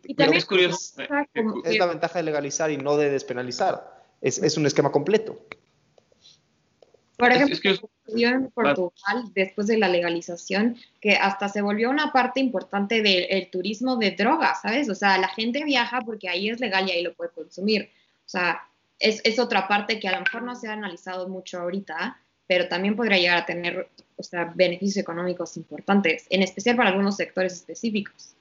[0.04, 0.94] Y también es curioso.
[1.64, 4.02] Es la ventaja de legalizar y no de despenalizar.
[4.20, 5.38] Es, es un esquema completo.
[7.16, 12.12] Por ejemplo, es que en Portugal después de la legalización, que hasta se volvió una
[12.12, 14.88] parte importante del turismo de drogas, ¿sabes?
[14.90, 17.90] O sea, la gente viaja porque ahí es legal y ahí lo puede consumir.
[18.26, 21.58] O sea, es, es otra parte que a lo mejor no se ha analizado mucho
[21.60, 26.90] ahorita, pero también podría llegar a tener, o sea, beneficios económicos importantes, en especial para
[26.90, 28.34] algunos sectores específicos.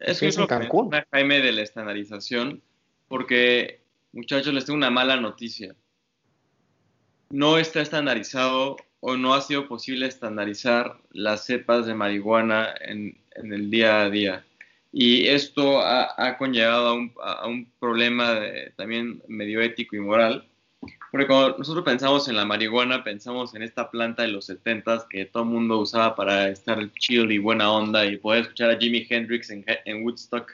[0.00, 2.62] Es que es es lo en que Jaime de la estandarización,
[3.08, 3.80] porque,
[4.12, 5.74] muchachos, les tengo una mala noticia.
[7.34, 13.52] No está estandarizado o no ha sido posible estandarizar las cepas de marihuana en, en
[13.52, 14.44] el día a día.
[14.92, 20.00] Y esto ha, ha conllevado a un, a un problema de- también medio ético y
[20.00, 20.46] moral,
[21.10, 25.24] porque cuando nosotros pensamos en la marihuana, pensamos en esta planta de los 70s que
[25.24, 29.06] todo el mundo usaba para estar chill y buena onda y poder escuchar a Jimi
[29.10, 30.52] Hendrix en, en Woodstock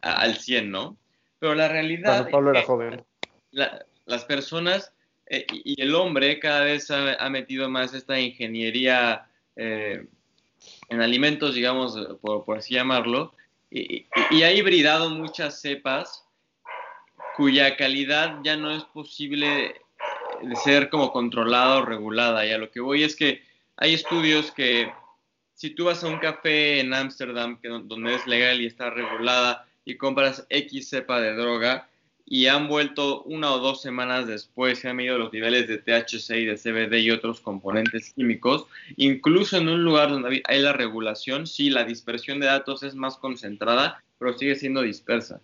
[0.00, 0.96] al 100, ¿no?
[1.38, 3.04] Pero la realidad Cuando Pablo era joven.
[3.52, 4.92] la- las personas
[5.30, 10.06] eh, y el hombre cada vez ha, metido más esta ingeniería eh,
[10.88, 13.34] en alimentos, digamos, por, así llamarlo,
[13.70, 14.06] y,
[14.42, 16.24] ha hibridado muchas cepas
[17.36, 19.74] cuya calidad ya no es posible
[20.42, 22.46] de ser como controlada o regulada.
[22.46, 23.42] Y a lo que voy es que
[23.76, 24.90] hay estudios que
[25.54, 29.96] si tú vas a un café en Ámsterdam, donde es legal y está regulada, y
[29.96, 31.88] compras X cepa de droga,
[32.30, 36.30] y han vuelto una o dos semanas después, se han medido los niveles de THC
[36.36, 41.46] y de CBD y otros componentes químicos, incluso en un lugar donde hay la regulación,
[41.46, 45.40] sí, la dispersión de datos es más concentrada, pero sigue siendo dispersa.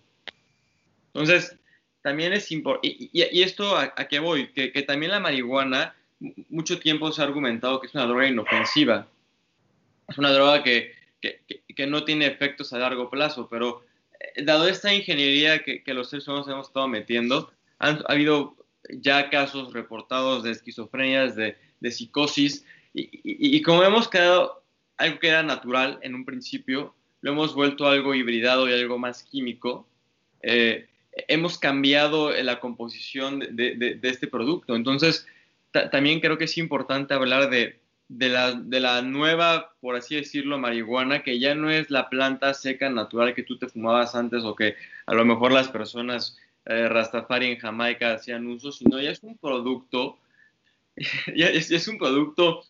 [1.07, 1.57] Entonces,
[2.03, 7.11] también es importante, y, esto a, qué voy, que, también la marihuana, mu- mucho tiempo
[7.11, 9.07] se ha argumentado que es una droga inofensiva,
[10.07, 13.83] es una droga que, que, no tiene efectos a largo plazo, pero
[14.43, 18.55] dado esta ingeniería que, los seres humanos hemos estado metiendo, han ha habido
[18.89, 21.57] ya casos reportados de esquizofrenias, de,
[21.91, 24.63] psicosis, y, como hemos quedado
[24.97, 29.23] algo que era natural en un principio, lo hemos vuelto algo hibridado y algo más
[29.23, 29.87] químico.
[30.41, 30.87] eh,
[31.27, 34.75] hemos cambiado la composición de, este producto.
[34.75, 35.25] Entonces,
[35.71, 40.15] ta- también creo que es importante hablar de, de la, de la nueva, por así
[40.15, 44.43] decirlo, marihuana, que ya no es la planta seca natural que tú te fumabas antes
[44.43, 49.11] o que a lo mejor las personas eh, Rastafari en Jamaica hacían uso, sino ya
[49.11, 50.17] es un producto,
[51.35, 52.63] ya es, un producto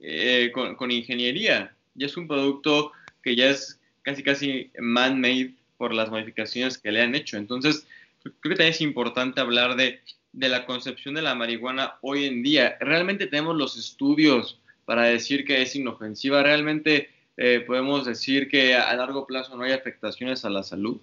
[0.00, 2.92] eh, con, con ingeniería, ya es un producto
[3.22, 7.38] que ya es casi casi man-made por las modificaciones que le han hecho.
[7.38, 7.86] Entonces,
[8.22, 10.00] creo que también es importante hablar de,
[10.32, 12.76] de la concepción de la marihuana hoy en día.
[12.80, 16.42] ¿Realmente tenemos los estudios para decir que es inofensiva?
[16.42, 20.98] ¿Realmente eh, podemos decir que a largo plazo no hay afectaciones a la salud?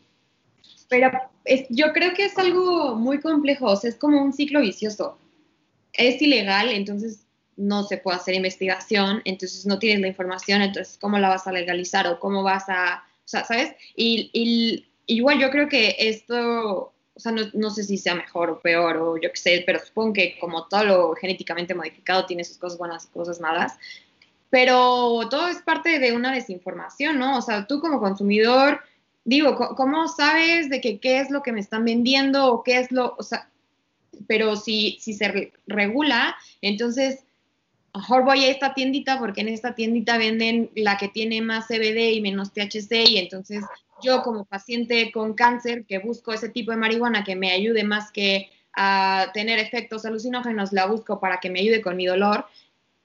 [0.89, 1.09] Pero
[1.45, 5.17] es- yo creo que es algo muy complejo, es como un ciclo vicioso.
[5.93, 7.25] Es ilegal, entonces
[7.57, 11.51] no se puede hacer investigación, entonces no tienes la información, entonces ¿cómo la vas a
[11.51, 13.73] legalizar o cómo vas a, o sea, ¿sabes?
[13.95, 18.59] Y, y igual yo creo que esto, sea, no, no sé si sea mejor o
[18.59, 22.57] peor o yo qué sé, pero supongo que como todo lo genéticamente modificado tiene sus
[22.57, 23.77] cosas buenas y cosas malas,
[24.49, 27.37] pero todo es parte de una desinformación, ¿no?
[27.37, 28.81] O sea, tú como consumidor
[29.23, 32.91] digo, ¿cómo sabes de que qué es lo que me están vendiendo o qué es
[32.91, 33.47] lo, o sea,
[34.27, 37.23] pero si, si se re- regula, entonces,
[37.93, 42.13] mejor voy a esta tiendita porque en esta tiendita venden la que tiene más CBD
[42.13, 43.63] y menos THC y entonces
[44.03, 48.11] yo como paciente con cáncer que busco ese tipo de marihuana que me ayude más
[48.11, 52.45] que a tener efectos alucinógenos, la busco para que me ayude con mi dolor.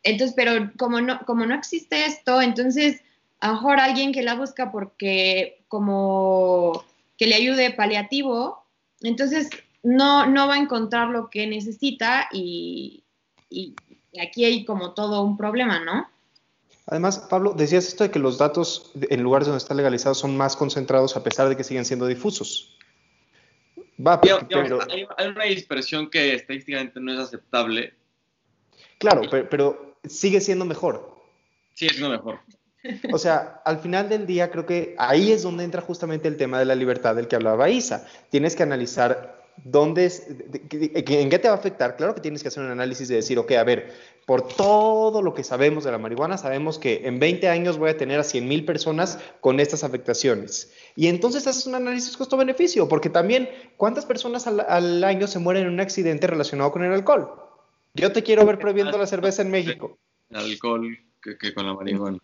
[0.02, 3.02] Entonces, pero como no, como no existe esto, entonces
[3.40, 6.85] a lo mejor alguien que la busca porque como
[7.18, 8.64] que le ayude paliativo,
[9.00, 9.50] entonces
[9.82, 13.04] no, no va a encontrar lo que necesita y,
[13.50, 13.74] y-
[14.20, 16.09] aquí hay como todo un problema, ¿no?
[16.87, 20.57] Además, Pablo, decías esto de que los datos en lugares donde está legalizado son más
[20.57, 22.77] concentrados a pesar de que siguen siendo difusos.
[24.05, 27.94] Va, Digamos, pero, hay, hay una dispersión que estadísticamente no es aceptable.
[28.99, 31.16] claro, pero, pero sigue siendo mejor.
[31.75, 32.40] Sí, es lo mejor.
[33.12, 36.59] O sea, al final del día creo que ahí es donde entra justamente el tema
[36.59, 38.07] de la libertad del que hablaba Isa.
[38.30, 41.96] Tienes que analizar dónde es, de- de- de- en qué te va a afectar.
[41.96, 43.92] Claro que tienes que hacer un análisis de decir, ok, a ver,
[44.26, 47.96] por todo lo que sabemos de la marihuana, sabemos que en 20 años voy a
[47.96, 50.72] tener a 100 mil personas con estas afectaciones.
[50.96, 55.66] Y entonces haces un análisis costo-beneficio, porque también, ¿cuántas personas al, al año se mueren
[55.66, 57.30] en un accidente relacionado con el alcohol?
[57.94, 59.96] Yo te quiero ver prohibiendo la cerveza en México.
[60.30, 62.18] El alcohol que, que con la marihuana.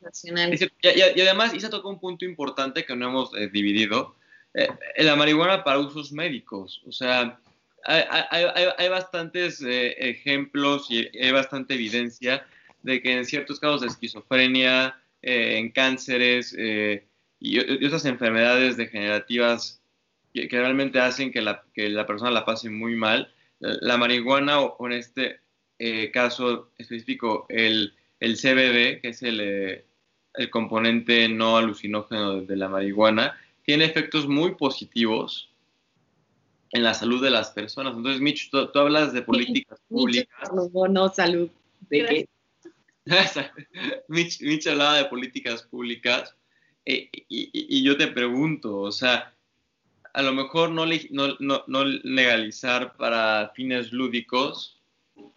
[0.82, 4.14] Y, y- y además, Isa tocó un punto importante que no hemos eh, dividido.
[4.54, 6.82] Eh, la marihuana para usos médicos.
[6.86, 7.38] O sea,
[7.84, 12.46] hay, bastantes eh, ejemplos y hay bastante evidencia
[12.82, 17.06] de que en ciertos casos de esquizofrenia, eh, en cánceres eh,
[17.38, 19.80] y, otras enfermedades degenerativas
[20.32, 24.86] que, realmente hacen que la, que la, persona la pase muy mal, la marihuana o,
[24.86, 25.40] en este
[26.12, 29.84] caso específico el, el, CBD, que es el,
[30.34, 35.50] el componente no alucinógeno de la marihuana, tiene efectos muy positivos
[36.70, 37.96] en la salud de las personas.
[37.96, 40.50] Entonces, Mitch, tú, hablas de políticas públicas.
[40.52, 41.48] No, no, salud.
[41.88, 42.28] ¿De qué?
[44.08, 46.34] Mitch, Mitch, hablaba de políticas públicas
[46.84, 49.34] eh, y, yo te pregunto, o sea,
[50.14, 54.80] a lo mejor no, no, no, legalizar para fines lúdicos,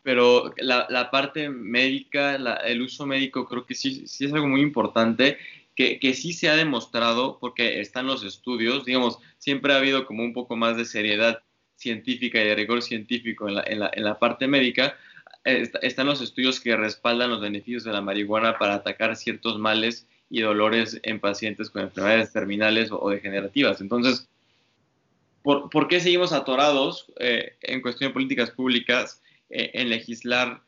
[0.02, 4.62] pero la, la parte médica, el uso médico creo que sí, sí es algo muy
[4.62, 5.38] importante
[5.76, 10.34] que, sí se ha demostrado, porque están los estudios, digamos, siempre ha habido como un
[10.34, 11.40] poco más de seriedad
[11.76, 14.96] científica y de rigor científico en la, en la, en la parte médica,
[15.46, 20.42] están los estudios que respaldan los beneficios de la marihuana para atacar ciertos males y
[20.42, 23.80] dolores en pacientes con enfermedades terminales o, degenerativas.
[23.80, 24.28] Entonces,
[25.44, 30.64] ¿por, ¿por, qué seguimos atorados eh, en cuestión de políticas públicas eh, en legislar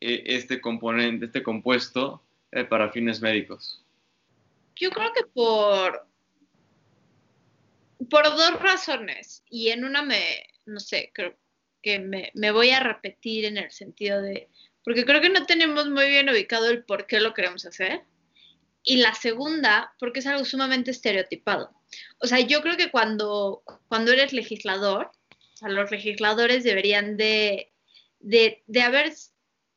[0.00, 2.22] eh, este componente, este compuesto
[2.70, 3.83] para fines médicos?
[4.76, 6.06] Yo creo que por,
[8.10, 11.36] por dos razones, y en una me, no sé, creo
[11.82, 14.48] que me, me, voy a repetir en el sentido de,
[14.82, 18.02] porque creo que no tenemos muy bien ubicado el por qué lo queremos hacer,
[18.82, 21.72] y la segunda, porque es algo sumamente estereotipado.
[22.18, 27.72] O sea, yo creo que cuando, cuando eres legislador, o sea, los legisladores deberían de,
[28.20, 29.12] de, de haber,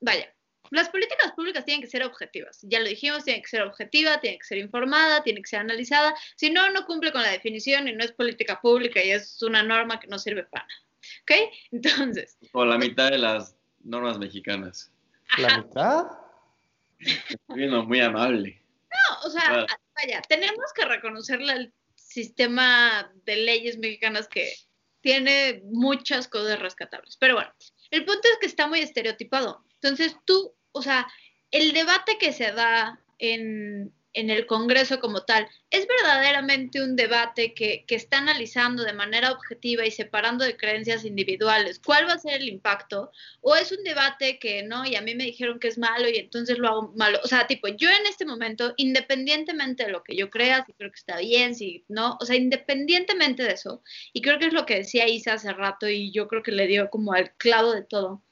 [0.01, 0.33] vaya,
[0.71, 2.59] las políticas públicas tienen que ser objetivas.
[2.63, 6.15] Ya lo dijimos, tienen que ser objetiva, tienen que ser informada, tienen que ser analizada.
[6.35, 9.63] Si no, no cumple con la definición y no es política pública y es una
[9.63, 10.81] norma que no sirve para nada.
[11.21, 11.51] ¿Ok?
[11.71, 12.37] Entonces.
[12.51, 14.91] O la mitad de las normas mexicanas.
[15.37, 16.05] ¿La mitad?
[17.47, 18.61] Bueno, muy amable.
[18.89, 19.65] No, o sea,
[19.95, 24.53] vaya, tenemos que reconocerle al sistema de leyes mexicanas que
[25.01, 27.17] tiene muchas cosas rescatables.
[27.17, 27.53] Pero bueno,
[27.91, 29.63] el punto es que está muy estereotipado.
[29.81, 31.07] Entonces tú o sea,
[31.51, 37.85] el debate que se da en, el Congreso como tal, ¿es verdaderamente un debate que,
[37.85, 42.41] que, está analizando de manera objetiva y separando de creencias individuales cuál va a ser
[42.41, 43.11] el impacto?
[43.41, 46.17] ¿O es un debate que no, y a mí me dijeron que es malo y
[46.17, 47.19] entonces lo hago malo?
[47.23, 50.89] O sea, tipo, yo en este momento, independientemente de lo que yo crea, si creo
[50.89, 54.65] que está bien, si no, o sea, independientemente de eso, y creo que es lo
[54.65, 57.83] que decía Isa hace rato y yo creo que le dio como al clavo de
[57.83, 58.23] todo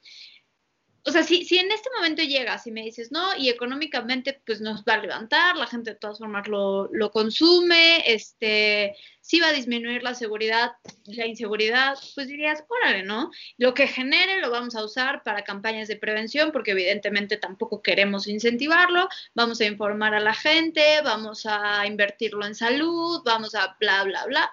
[1.06, 4.60] o sea, si, si en este momento llegas y me dices, no, y económicamente pues
[4.60, 9.52] nos va a levantar, la gente de todas formas lo, consume, este, sí va a
[9.52, 10.72] disminuir la seguridad,
[11.04, 13.30] la inseguridad, pues dirías, órale, ¿no?
[13.56, 18.26] Lo que genere lo vamos a usar para campañas de prevención, porque evidentemente tampoco queremos
[18.26, 24.02] incentivarlo, vamos a informar a la gente, vamos a invertirlo en salud, vamos a bla,
[24.02, 24.50] bla, bla.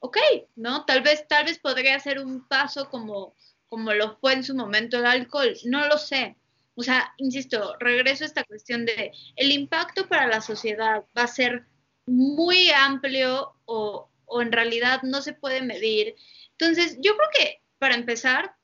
[0.00, 0.18] Ok,
[0.56, 0.84] ¿no?
[0.84, 3.36] Tal vez, tal vez podría ser un paso como
[3.72, 6.36] como lo fue en su momento el alcohol, no lo sé.
[6.74, 11.26] O sea, insisto, regreso a esta cuestión de el impacto para la sociedad va a
[11.26, 11.64] ser
[12.04, 16.16] muy amplio o, o en realidad no se puede medir.
[16.50, 18.54] Entonces, yo creo que para empezar,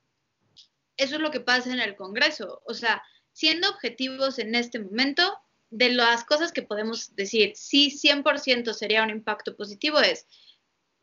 [0.98, 2.60] eso es lo que pasa en el Congreso.
[2.66, 3.02] O sea,
[3.32, 5.40] siendo objetivos en este momento,
[5.70, 10.26] de las cosas que podemos decir, sí, 100% sería un impacto positivo, es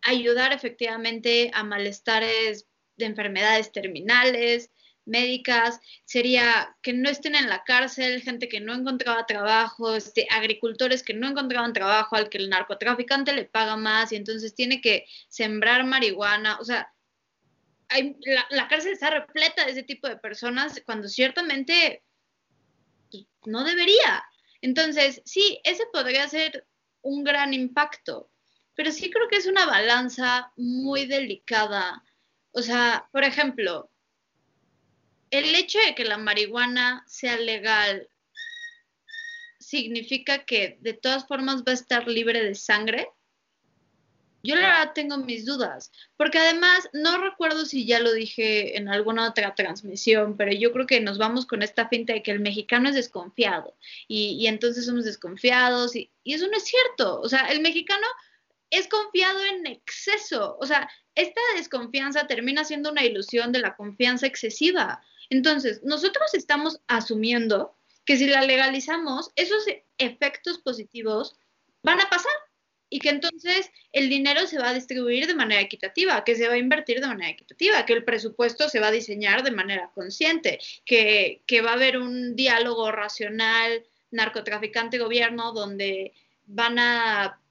[0.04, 2.68] ayudar efectivamente a malestares
[2.98, 4.72] de enfermedades terminales,
[5.06, 11.04] médicas, sería que no estén en la cárcel, gente que no encontraba trabajo, este, agricultores
[11.04, 15.06] que no encontraban trabajo, al que el narcotraficante le paga más y entonces tiene que
[15.30, 16.92] sembrar marihuana, o sea,
[18.26, 22.04] la, la, cárcel está repleta de ese tipo de personas cuando ciertamente
[23.46, 24.24] no debería.
[24.62, 26.68] Entonces, sí, ese podría ser
[27.02, 28.32] un gran impacto,
[28.74, 32.04] pero sí creo que es una balanza muy delicada
[32.56, 33.90] o sea, por ejemplo,
[35.30, 38.08] el hecho de que la marihuana sea legal
[39.60, 43.10] significa que de todas formas va a estar libre de sangre.
[44.42, 48.88] Yo la verdad tengo mis dudas, porque además no recuerdo si ya lo dije en
[48.88, 52.40] alguna otra transmisión, pero yo creo que nos vamos con esta finta de que el
[52.40, 53.76] mexicano es desconfiado
[54.08, 57.20] y, y entonces somos desconfiados y, y eso no es cierto.
[57.20, 58.06] O sea, el mexicano
[58.76, 60.58] es confiado en exceso.
[60.60, 65.02] O sea, esta desconfianza termina siendo una ilusión de la confianza excesiva.
[65.30, 69.66] Entonces, nosotros estamos asumiendo que si la legalizamos, esos
[69.98, 71.36] efectos positivos
[71.84, 72.32] van a pasar.
[72.88, 76.54] y que entonces el dinero se va a distribuir de manera equitativa, que se va
[76.54, 80.60] a invertir de manera equitativa, que el presupuesto se va a diseñar de manera consciente,
[80.86, 86.14] que, que va a haber un diálogo racional narcotraficante-gobierno donde
[86.46, 87.42] van a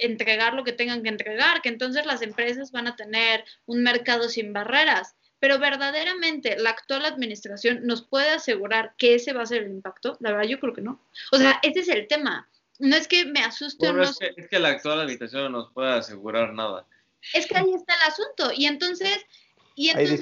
[0.00, 4.28] entregar lo que tengan que entregar, que entonces las empresas van a tener un mercado
[4.28, 5.14] sin barreras.
[5.38, 10.16] Pero verdaderamente la actual administración nos puede asegurar que ese va a ser el impacto.
[10.20, 11.00] La verdad, yo creo que no.
[11.30, 12.48] O sea, ese es el tema.
[12.78, 14.02] No es que me asuste o no.
[14.02, 16.86] Es que, es que la actual administración no nos puede asegurar nada.
[17.34, 18.50] Es que ahí está el asunto.
[18.56, 19.24] Y entonces,
[19.74, 20.20] y entonces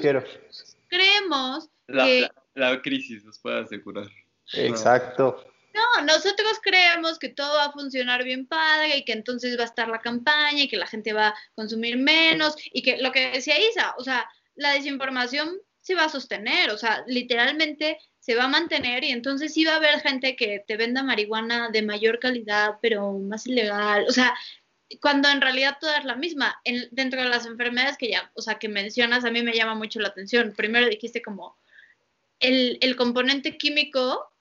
[0.89, 2.21] creemos La, que
[2.55, 4.07] la- la crisis nos puede asegurar.
[4.53, 5.43] Exacto.
[5.45, 5.54] No,
[6.03, 9.87] nosotros creemos que todo va a funcionar bien padre y que entonces va a estar
[9.87, 13.55] la campaña y que la gente va a consumir menos y que lo que decía
[13.59, 18.47] Isa, o sea, la desinformación se va a sostener, o sea, literalmente se va a
[18.47, 22.75] mantener y entonces sí va a haber gente que te venda marihuana de mayor calidad,
[22.81, 24.33] pero más ilegal, o sea,
[25.01, 26.59] cuando en realidad toda es la misma.
[26.63, 29.75] En- dentro de las enfermedades que ya, o sea, que mencionas, a mí me llama
[29.75, 30.53] mucho la atención.
[30.55, 31.57] Primero dijiste como
[32.39, 34.31] el, el componente químico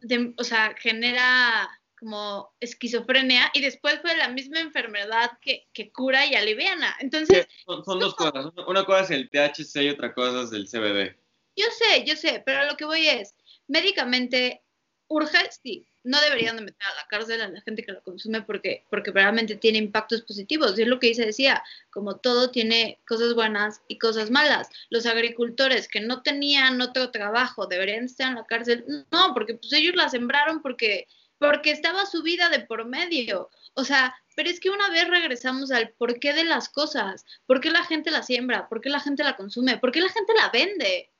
[0.00, 6.24] de- o sea, genera como esquizofrenia y después fue la misma enfermedad que, que cura
[6.26, 6.96] y aliviana.
[7.00, 8.46] Entonces, Son, son dos cosas.
[8.46, 11.16] Una- Una cosa es el THC y otra cosa es el CBD.
[11.56, 13.34] yo sé, yo sé, pero lo que voy es,
[13.68, 14.62] médicamente
[15.08, 18.42] urge, sí, no deberían de meter a la cárcel a la gente que lo consume
[18.42, 20.78] porque, porque realmente tiene impactos positivos.
[20.78, 24.68] Y es lo que Isa decía, como todo tiene cosas buenas y cosas malas.
[24.88, 28.84] Los agricultores que no tenían otro trabajo deberían estar en la cárcel.
[29.10, 31.06] No, porque pues ellos la sembraron porque,
[31.38, 33.50] porque estaba su vida de por medio.
[33.74, 37.70] O sea, pero es que una vez regresamos al porqué de las cosas, por qué
[37.70, 40.48] la gente la siembra, por qué la gente la consume, por qué la gente la
[40.48, 41.10] vende.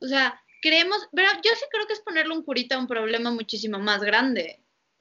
[0.00, 3.30] O sea, creemos, pero yo sí creo que es ponerle un curita a un problema
[3.30, 4.60] muchísimo más grande.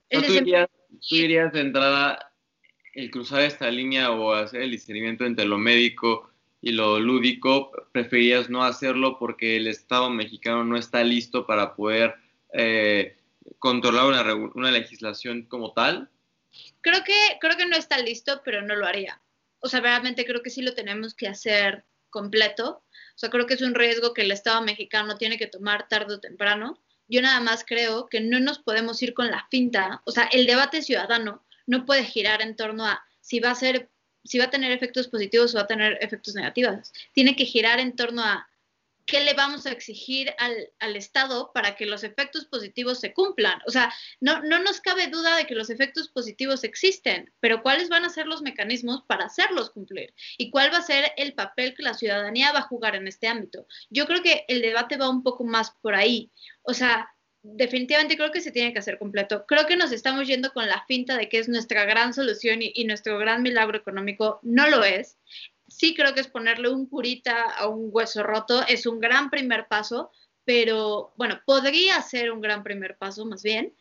[0.09, 2.33] El ¿No tú, dirías, tú dirías de entrada
[2.93, 6.29] el cruzar esta línea o hacer el discernimiento entre lo médico
[6.61, 12.15] y lo lúdico, preferirías no hacerlo porque el Estado mexicano no está listo para poder
[12.51, 13.15] eh,
[13.59, 16.09] controlar una, una legislación como tal?
[16.81, 19.21] creo que creo que no está listo, pero no lo haría.
[19.59, 22.83] O sea, realmente creo que sí lo tenemos que hacer completo.
[23.15, 26.15] O sea, creo que es un riesgo que el Estado mexicano tiene que tomar tarde
[26.15, 26.79] o temprano.
[27.07, 30.01] Yo nada más creo que no nos podemos ir con la finta.
[30.05, 33.89] O sea, el debate ciudadano no puede girar en torno a si va a ser,
[34.23, 36.91] si va a tener efectos positivos o va a tener efectos negativos.
[37.13, 38.47] Tiene que girar en torno a
[39.05, 43.59] qué le vamos a exigir al, al Estado para que los efectos positivos se cumplan.
[43.67, 47.89] O sea, no, no nos cabe duda de que los efectos positivos existen, pero ¿cuáles
[47.89, 50.13] van a ser los mecanismos para hacerlos cumplir?
[50.37, 53.27] ¿Y cuál va a ser el papel que la ciudadanía va a jugar en este
[53.27, 53.67] ámbito?
[53.89, 56.31] Yo creo que el debate va un poco más por ahí.
[56.63, 57.09] O sea,
[57.43, 59.45] definitivamente creo que se tiene que hacer completo.
[59.45, 62.71] Creo que nos estamos yendo con la finta de que es nuestra gran solución y,
[62.73, 64.39] y nuestro gran milagro económico.
[64.43, 65.17] No lo es.
[65.73, 68.65] Sí creo que es ponerle un curita a un hueso roto.
[68.67, 70.11] Es un gran primer paso,
[70.45, 73.73] pero bueno, podría ser un gran primer paso más bien.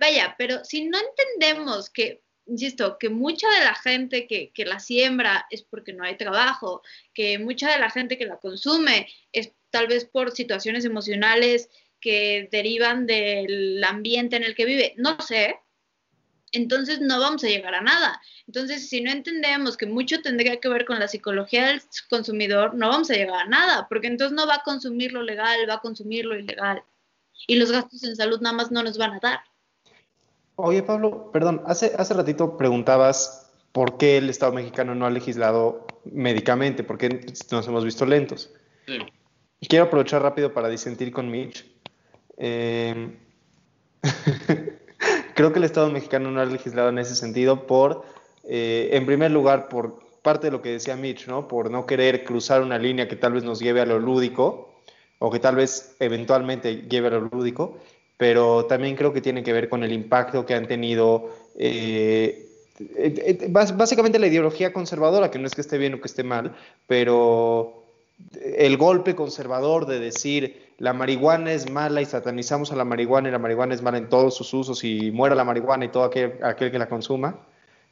[0.00, 4.80] Vaya, pero si no entendemos que, insisto, que mucha de la gente que, que la
[4.80, 6.82] siembra es porque no hay trabajo,
[7.14, 12.48] que mucha de la gente que la consume es tal vez por situaciones emocionales que
[12.50, 15.60] derivan del ambiente en el que vive, no sé,
[16.54, 18.20] entonces no vamos a llegar a nada.
[18.46, 22.88] Entonces, si no entendemos que mucho tendría que ver con la psicología del consumidor, no
[22.88, 25.80] vamos a llegar a nada, porque entonces no va a consumir lo legal, va a
[25.80, 26.82] consumir lo ilegal.
[27.46, 29.40] Y los gastos en salud nada más no nos van a dar.
[30.56, 35.86] Oye, Pablo, perdón, hace, hace ratito preguntabas por qué el Estado mexicano no ha legislado
[36.04, 38.50] médicamente, por qué nos hemos visto lentos.
[38.86, 38.98] Sí.
[39.58, 41.66] Y quiero aprovechar rápido para disentir con Mitch.
[42.36, 43.18] Eh,
[45.34, 48.02] creo que el Estado mexicano no ha legislado en ese sentido por,
[48.44, 51.48] eh, en primer lugar, por parte de lo que decía Mitch, ¿no?
[51.48, 54.72] Por no querer cruzar una línea que tal vez nos lleve a lo lúdico
[55.18, 57.78] o que tal vez eventualmente lleve a lo lúdico,
[58.16, 62.48] pero también creo que tiene que ver con el impacto que han tenido eh,
[62.96, 66.24] eh, bás- básicamente la ideología conservadora, que no es que esté bien o que esté
[66.24, 66.54] mal,
[66.86, 67.83] pero
[68.42, 73.32] el golpe conservador de decir la marihuana es mala y satanizamos a la marihuana y
[73.32, 76.70] la marihuana es mala en todos sus usos y muera la marihuana y todo aquel,
[76.70, 77.38] que la consuma,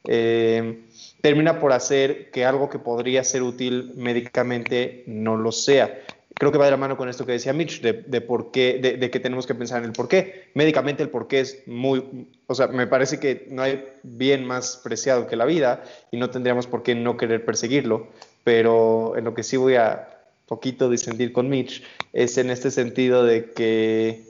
[0.04, 0.84] eh,
[1.20, 5.96] termina por hacer que algo que podría ser útil médicamente no lo sea.
[6.34, 8.80] Creo que va de la mano con esto que decía Mitch, de, de por qué,
[8.82, 10.50] de, de que tenemos que pensar en el por qué.
[10.54, 14.80] Médicamente el por qué es muy, o sea, me parece que no hay bien más
[14.82, 18.08] preciado que la vida y no tendríamos por qué no querer perseguirlo,
[18.42, 20.11] pero en lo que sí voy a
[20.52, 21.82] poquito disentir con Mitch
[22.12, 24.24] es en este sentido de que,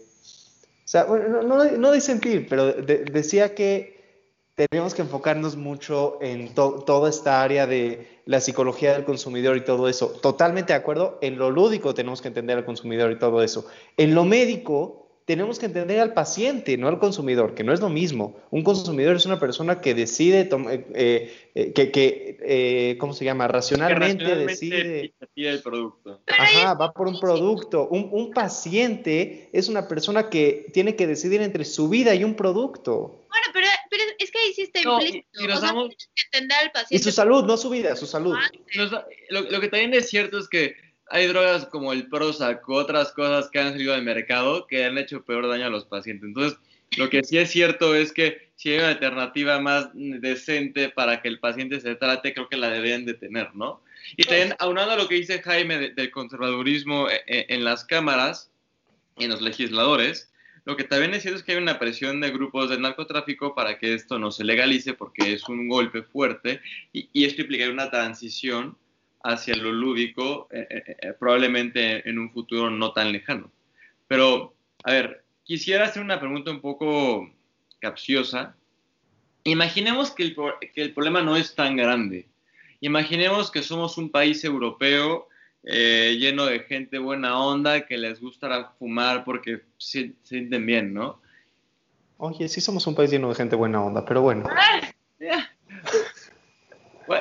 [0.85, 4.01] o sea, bueno, no, no, no disentir, pero de- decía que
[4.55, 9.89] tenemos que enfocarnos mucho en toda esta área de la psicología del consumidor y todo
[9.89, 10.09] eso.
[10.23, 13.67] Totalmente de acuerdo, en lo lúdico tenemos que entender al consumidor y todo eso.
[13.97, 17.89] En lo médico tenemos que entender al paciente, no al consumidor, que no es lo
[17.89, 18.41] mismo.
[18.51, 20.49] Un consumidor es una persona que decide,
[20.95, 23.47] eh, eh, que, que eh, ¿cómo se llama?
[23.47, 25.15] Racionalmente, decide.
[25.37, 26.21] el producto.
[26.27, 27.89] Ajá, va por un producto.
[27.89, 32.35] Un, un, paciente es una persona que tiene que decidir entre su vida y un
[32.35, 33.25] producto.
[33.29, 35.27] Bueno, pero, pero es que ahí sí está implícito.
[35.35, 35.73] Y, o sea,
[36.25, 36.97] entender al paciente.
[36.97, 38.35] Y su salud, no su vida, su salud.
[38.37, 38.51] Ah,
[39.31, 40.75] lo, lo que también es cierto es que
[41.13, 44.97] hay drogas como el Prozac o otras cosas que han salido del mercado que han
[44.97, 46.27] hecho peor daño a los pacientes.
[46.27, 46.59] Entonces,
[46.97, 51.29] lo que sí es cierto es que si hay una alternativa más decente para que
[51.29, 53.83] el paciente se trate, creo que la deberían de tener, ¿no?
[54.17, 58.51] Y también, aunado a lo que dice Jaime del conservadurismo en, e, en, las cámaras,
[59.19, 60.33] en los legisladores,
[60.65, 63.79] lo que también es cierto es que hay una presión de grupos de narcotráfico para
[63.79, 66.61] que esto no se legalice porque es un golpe fuerte
[66.93, 68.77] y, y esto implicaría una transición
[69.25, 73.51] hacia lo lúdico, eh, eh, eh, probablemente en un futuro no tan lejano.
[74.09, 74.55] Pero,
[74.85, 77.31] a ver, quisiera hacer una pregunta un poco
[77.81, 78.55] capciosa.
[79.45, 80.37] Imaginemos que el,
[80.75, 82.29] que el problema no es tan grande.
[82.81, 85.29] Imaginemos que somos un país europeo
[85.65, 91.21] lleno de gente buena onda que les gusta fumar porque se, sienten bien, ¿no?
[92.19, 94.45] Oye, sí somos un país lleno de gente buena onda, pero bueno.
[94.51, 94.93] Ah,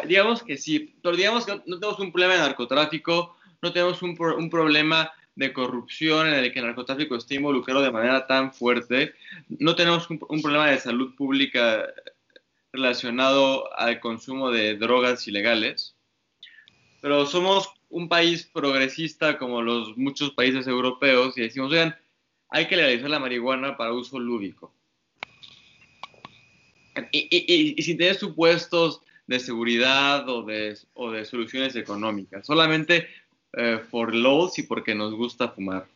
[0.06, 4.16] digamos que sí, pero digamos que no tenemos un problema de narcotráfico, no tenemos un,
[4.50, 9.14] problema de corrupción en el que el narcotráfico esté involucrado de manera tan fuerte,
[9.48, 11.86] no tenemos un, problema de salud pública
[12.72, 15.96] relacionado al consumo de drogas ilegales,
[17.02, 21.96] pero somos un país progresista como los muchos países europeos y decimos, oigan,
[22.50, 24.74] hay que legalizar la marihuana para uso lúdico.
[27.12, 29.02] Y sin tener supuestos
[29.32, 33.08] de seguridad o de, o de soluciones económicas, solamente
[33.54, 35.88] eh, por lows y porque nos gusta fumar.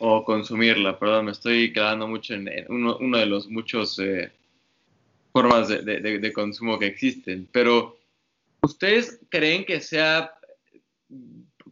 [0.00, 4.32] O consumirla, perdón, me estoy quedando mucho en, uno, uno, de los muchos eh,
[5.32, 7.96] formas de, de, de, consumo que existen, pero
[8.62, 10.34] ¿ustedes creen que sea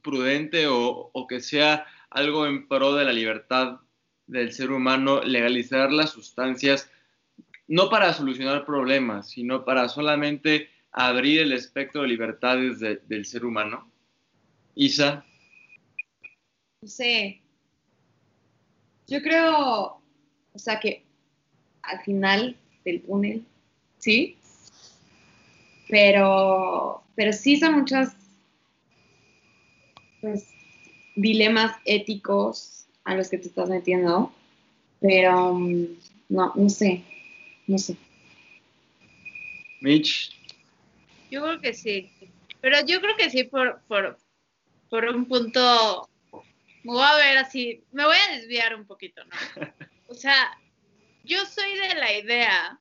[0.01, 3.81] prudente o, o que sea algo en pro de la libertad
[4.29, 6.89] del ser humano legalizar las sustancias
[7.69, 13.91] no para solucionar problemas, sino para solamente abrir el espectro de libertades del ser humano?
[14.75, 15.25] Isa.
[16.81, 17.41] No sé.
[19.09, 20.01] Yo creo,
[20.53, 21.05] o sea que
[21.83, 23.45] al final del túnel,
[23.99, 24.37] sí,
[25.89, 28.09] pero, pero sí son muchos
[30.21, 30.49] pues,
[31.14, 34.33] dilemas éticos a los que te estás metiendo,
[35.01, 35.87] pero um,
[36.29, 37.05] no, no sé,
[37.67, 37.97] no sé.
[39.81, 40.31] Mitch.
[41.31, 42.11] Yo creo que sí.
[42.61, 44.19] Pero yo creo que sí por, por,
[44.89, 46.09] por un punto.
[46.83, 47.83] Me voy a ver así.
[47.93, 49.37] Me voy a desviar un poquito, ¿no?
[50.09, 50.57] O sea,
[51.25, 52.81] yo soy de la idea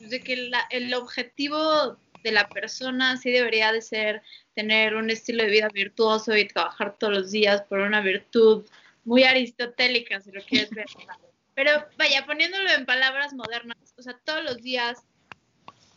[0.00, 4.22] de que la, el objetivo de la persona sí debería de ser
[4.54, 8.66] tener un estilo de vida virtuoso y trabajar todos los días por una virtud
[9.04, 10.86] muy aristotélica, si lo quieres ver.
[11.56, 15.02] Pero vaya, poniéndolo en palabras modernas, o sea, todos los días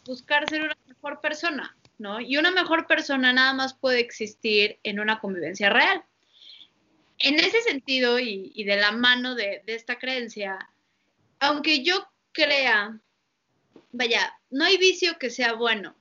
[0.05, 2.21] buscar ser una mejor persona, ¿no?
[2.21, 6.01] Y una mejor persona nada más puede existir en una convivencia real.
[7.17, 10.69] En ese sentido, y, de la mano de, de esta creencia,
[11.39, 12.97] aunque yo crea,
[13.91, 15.93] vaya, no hay vicio que sea bueno.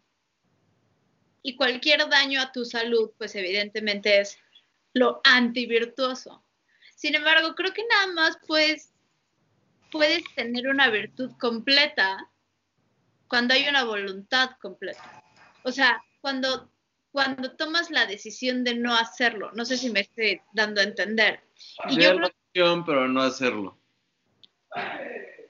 [1.42, 4.38] Y cualquier daño a tu salud, pues evidentemente es
[4.92, 6.44] lo antivirtuoso.
[6.94, 8.92] Sin embargo, creo que nada más puedes
[9.90, 12.30] puedes tener una virtud completa
[13.28, 15.22] cuando hay una voluntad completa.
[15.62, 16.70] O sea, cuando,
[17.12, 19.50] cuando tomas la decisión de no hacerlo.
[19.54, 21.40] No sé si me estoy dando a entender.
[21.88, 22.16] Y yo
[22.52, 23.78] creo, pero no hacerlo.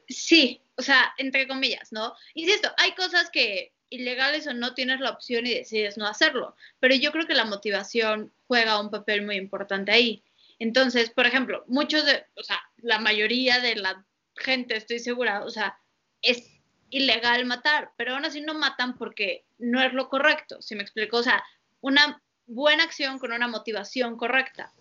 [0.09, 2.14] Sí, o sea, entre comillas, ¿no?
[2.34, 6.95] Insisto, hay cosas que ilegales o no tienes la opción y decides no hacerlo, pero
[6.95, 10.22] yo creo que la motivación juega un papel muy importante ahí.
[10.59, 14.05] Entonces, por ejemplo, muchos de, o sea, la mayoría de la
[14.39, 15.78] gente, estoy segura, o sea,
[16.22, 16.59] es
[16.91, 21.18] ilegal matar, pero aún así no matan porque no es lo correcto, si me explico?
[21.18, 21.43] O sea,
[21.80, 24.72] una buena acción con una motivación correcta.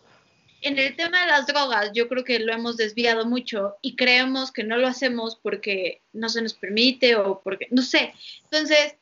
[0.61, 4.51] En el tema de las drogas, yo creo que lo hemos desviado mucho y creemos
[4.51, 8.13] que no lo hacemos porque no se nos permite o porque, no sé.
[8.43, 8.95] Entonces,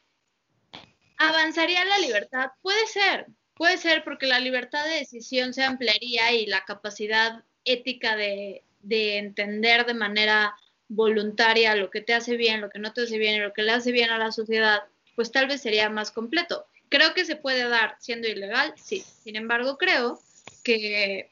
[1.18, 2.52] ¿avanzaría la libertad?
[2.62, 8.18] Puede ser, puede ser porque la libertad de decisión se ampliaría y la capacidad ética
[8.18, 10.56] de, de entender de manera
[10.88, 13.64] voluntaria, lo que te hace bien, lo que no te hace bien y lo que
[13.64, 14.84] le hace bien a la sociedad,
[15.16, 16.68] pues tal vez sería más completo.
[16.90, 19.04] Creo que se puede dar siendo ilegal, sí.
[19.24, 20.20] Sin embargo, creo
[20.64, 21.32] que,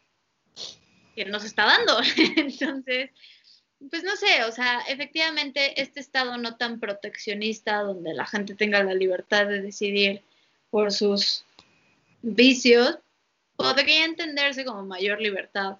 [1.15, 1.99] que no se está dando.
[2.37, 3.11] Entonces,
[3.89, 8.83] pues no sé, o sea, efectivamente este estado no tan proteccionista donde la gente tenga
[8.83, 10.23] la libertad de decidir
[10.69, 11.45] por sus
[12.21, 12.97] vicios,
[13.55, 15.77] podría entenderse como mayor libertad.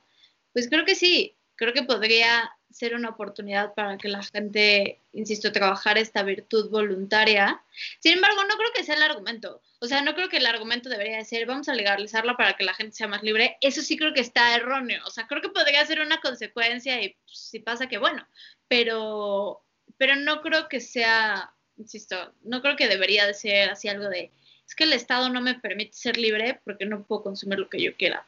[0.52, 5.52] Pues creo que sí, creo que podría ser una oportunidad para que la gente, insisto,
[5.52, 7.62] trabajar esta virtud voluntaria.
[8.00, 9.62] Sin embargo, no creo que sea el argumento.
[9.80, 12.74] O sea, no creo que el argumento debería ser vamos a legalizarla para que la
[12.74, 13.58] gente sea más libre.
[13.62, 15.04] Eso sí creo que está erróneo.
[15.06, 18.28] O sea, creo que podría ser una consecuencia y pues, si pasa que bueno,
[18.68, 19.64] pero,
[19.98, 24.32] pero no creo que sea, insisto, no creo que debería de ser así algo de
[24.68, 27.82] es que el Estado no me permite ser libre porque no puedo consumir lo que
[27.82, 28.26] yo quiera.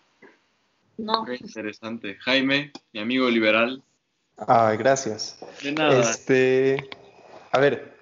[0.98, 1.26] No.
[1.32, 2.18] interesante.
[2.22, 3.84] Jaime, mi amigo liberal.
[4.38, 5.38] Ay, gracias.
[5.64, 6.00] De nada.
[6.00, 6.89] Este,
[7.52, 7.98] a ver,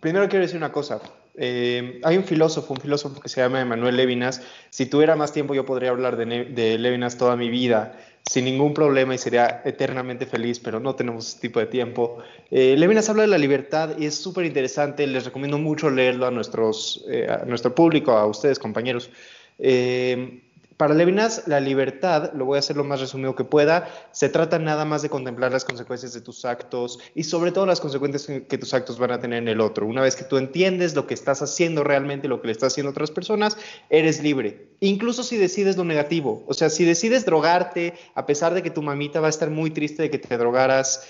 [0.00, 1.00] primero quiero decir una cosa.
[1.36, 4.42] Eh, hay un filósofo, un filósofo que se llama Emanuel Levinas.
[4.70, 8.72] Si tuviera más tiempo, yo podría hablar de, de, Levinas toda mi vida sin ningún
[8.72, 12.18] problema y sería eternamente feliz, pero no tenemos ese tipo de tiempo.
[12.50, 15.06] Eh, Levinas habla de la libertad y es súper interesante.
[15.06, 19.10] Les recomiendo mucho leerlo a, nuestros, eh, a nuestro público, a ustedes, compañeros.
[19.58, 20.40] Eh,
[20.76, 24.58] para Levinas, la libertad, lo voy a hacer lo más resumido que pueda, se trata
[24.58, 28.58] nada más de contemplar las consecuencias de tus actos y sobre todo las consecuencias que
[28.58, 29.86] tus actos van a tener en el otro.
[29.86, 32.88] Una vez que tú entiendes lo que estás haciendo realmente, lo que le estás haciendo
[32.88, 33.56] a otras personas,
[33.88, 34.68] eres libre.
[34.80, 36.42] Incluso si decides lo negativo.
[36.46, 39.70] O sea, si decides drogarte, a pesar de que tu mamita va a estar muy
[39.70, 41.06] triste de que te drogaras,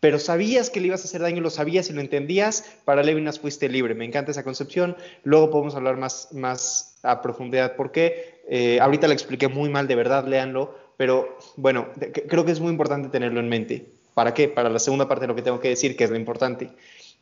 [0.00, 3.40] pero sabías que le ibas a hacer daño, lo sabías y lo entendías, para Levinas
[3.40, 3.94] fuiste libre.
[3.94, 4.96] Me encanta esa concepción.
[5.24, 8.35] Luego podemos hablar más, más a profundidad por qué.
[8.48, 11.88] Eh, ahorita lo expliqué muy mal, de verdad, léanlo, pero bueno,
[12.28, 13.86] creo que es muy importante tenerlo en mente.
[14.14, 14.48] ¿Para qué?
[14.48, 16.70] Para la segunda parte de lo que tengo que decir, que es lo importante.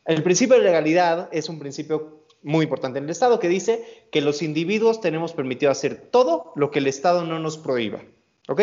[0.05, 4.21] El principio de legalidad es un principio muy importante en el Estado que dice que
[4.21, 8.01] los individuos tenemos permitido hacer todo lo que el Estado no nos prohíba.
[8.47, 8.61] ¿Ok?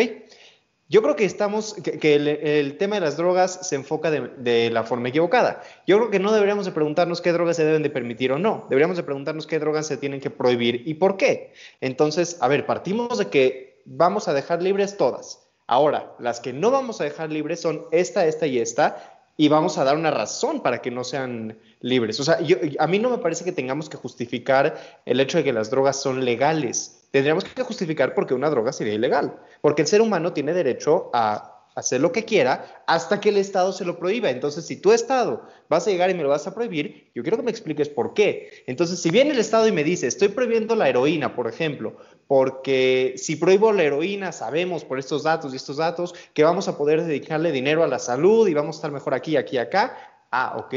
[0.93, 5.09] Yo creo que estamos, que, el, tema de las drogas se enfoca de, la forma
[5.09, 5.63] equivocada.
[5.87, 8.67] Yo creo que no deberíamos de preguntarnos qué drogas se deben de permitir o no.
[8.69, 11.51] Deberíamos de preguntarnos qué drogas se tienen que prohibir y por qué.
[11.81, 15.47] Entonces, a ver, partimos de que vamos a dejar libres todas.
[15.65, 19.79] Ahora, las que no vamos a dejar libres son esta, esta y esta, y vamos
[19.79, 22.19] a dar una razón para que no sean libres.
[22.19, 22.37] O sea,
[22.77, 24.77] a mí no me parece que tengamos que justificar
[25.07, 28.73] el hecho de que las drogas son legales tendríamos que justificar por qué una droga
[28.73, 29.39] sería ilegal.
[29.61, 33.71] Porque el ser humano tiene derecho a hacer lo que quiera hasta que el Estado
[33.71, 34.31] se lo prohíba.
[34.31, 37.37] Entonces, si tu Estado vas a llegar y me lo vas a prohibir, yo quiero
[37.37, 38.63] que me expliques por qué.
[38.65, 43.13] Entonces, si viene el Estado y me dice, estoy prohibiendo la heroína, por ejemplo, porque
[43.17, 47.03] si prohíbo la heroína, sabemos por estos datos y estos datos que vamos a poder
[47.03, 49.95] dedicarle dinero a la salud y vamos a estar mejor aquí, aquí, acá.
[50.31, 50.73] Ah, ok.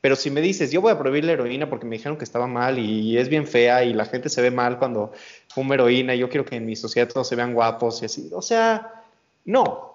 [0.00, 2.46] Pero si me dices, yo voy a prohibir la heroína porque me dijeron que estaba
[2.46, 5.12] mal y es bien fea y la gente se ve mal cuando
[5.48, 8.30] fuma heroína y yo quiero que en mi sociedad todos se vean guapos y así.
[8.32, 9.02] O sea,
[9.44, 9.92] no.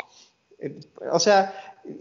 [1.12, 1.54] O sea,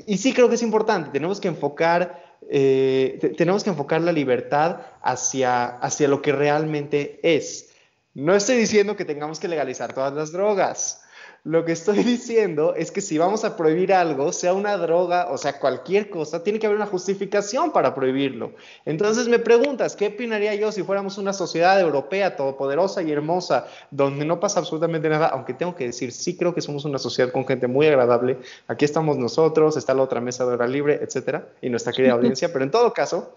[0.07, 4.81] y sí creo que es importante, tenemos que enfocar, eh, tenemos que enfocar la libertad
[5.03, 7.71] hacia, hacia lo que realmente es.
[8.15, 11.02] No estoy diciendo que tengamos que legalizar todas las drogas.
[11.45, 15.39] Lo que estoy diciendo es que si vamos a prohibir algo, sea una droga, o
[15.39, 18.53] sea, cualquier cosa, tiene que haber una justificación para prohibirlo.
[18.85, 24.25] Entonces me preguntas, ¿qué opinaría yo si fuéramos una sociedad europea todopoderosa y hermosa, donde
[24.25, 25.27] no pasa absolutamente nada?
[25.29, 28.39] Aunque tengo que decir, sí creo que somos una sociedad con gente muy agradable.
[28.69, 32.53] Aquí estamos nosotros, está la otra mesa de hora libre, etcétera, y nuestra querida audiencia.
[32.53, 33.37] Pero en todo caso,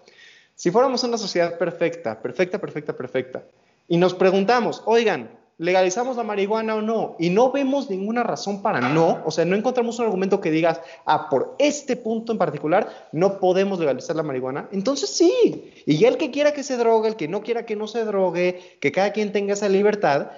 [0.54, 3.42] si fuéramos una sociedad perfecta, perfecta, perfecta, perfecta,
[3.88, 8.80] y nos preguntamos, oigan, legalizamos la marihuana o no, y no vemos ninguna razón para
[8.80, 13.08] no, o sea, no encontramos un argumento que digas, ah, por este punto en particular
[13.12, 17.16] no podemos legalizar la marihuana, entonces sí, y el que quiera que se drogue, el
[17.16, 20.30] que no quiera que no se drogue, que cada quien tenga esa libertad,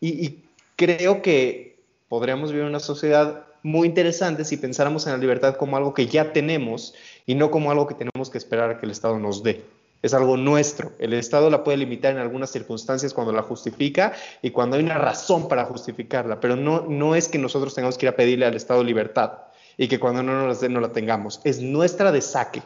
[0.00, 0.44] y, y
[0.76, 5.94] creo que podríamos vivir una sociedad muy interesante si pensáramos en la libertad como algo
[5.94, 6.94] que ya tenemos
[7.26, 9.62] y no como algo que tenemos que esperar a que el Estado nos dé
[10.02, 10.92] es algo nuestro.
[10.98, 14.98] El Estado la puede limitar en algunas circunstancias cuando la justifica y cuando hay una
[14.98, 18.54] razón para justificarla, pero no, no es que nosotros tengamos que ir a pedirle al
[18.54, 19.32] Estado libertad
[19.76, 21.40] y que cuando no nos la no la tengamos.
[21.44, 22.62] Es nuestra de saque.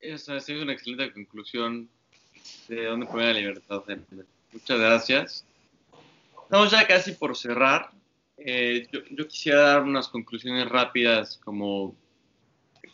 [0.00, 1.88] Esa es una excelente conclusión
[2.68, 3.82] de dónde pone la libertad.
[4.52, 5.44] Muchas gracias.
[6.44, 7.90] Estamos ya casi por cerrar.
[8.38, 11.96] Eh, yo quisiera dar unas conclusiones rápidas como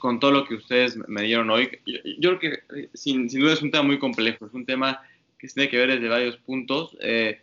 [0.02, 1.78] con todo lo que ustedes me dieron hoy.
[2.18, 5.00] Yo, creo que eh, sin, sin, duda es un tema muy complejo, es un tema
[5.38, 6.96] que se tiene que ver desde varios puntos.
[7.00, 7.40] Eh,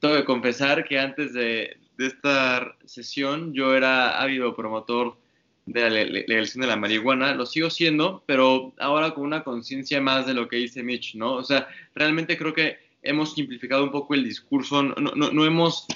[0.00, 5.18] tengo que confesar que antes de, esta sesión yo era ávido promotor
[5.66, 10.26] de la legalización de la marihuana, lo sigo siendo, pero ahora con una conciencia más
[10.26, 11.34] de lo que dice Mitch, ¿no?
[11.34, 15.86] O sea, realmente creo que hemos simplificado un poco el discurso, no, hemos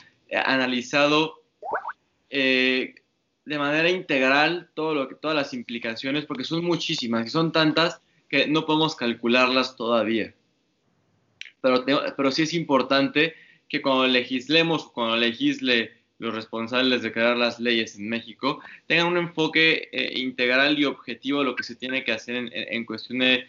[0.44, 1.40] analizado
[2.28, 2.94] eh,
[3.44, 8.96] de manera integral todas las implicaciones, porque son muchísimas y son tantas que no podemos
[8.96, 10.34] calcularlas todavía.
[11.60, 11.84] Pero,
[12.16, 13.34] pero sí es importante
[13.68, 19.18] que cuando legislemos, cuando legisle los responsables de crear las leyes en México, tengan un
[19.18, 23.18] enfoque eh, integral y objetivo de lo que se tiene que hacer en, en cuestión
[23.18, 23.46] de,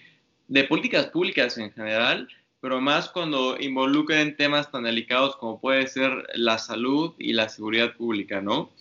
[0.47, 2.27] de políticas públicas en general,
[2.59, 7.95] pero más cuando involucren temas tan delicados como puede ser la salud y la seguridad
[7.95, 8.71] pública, ¿no?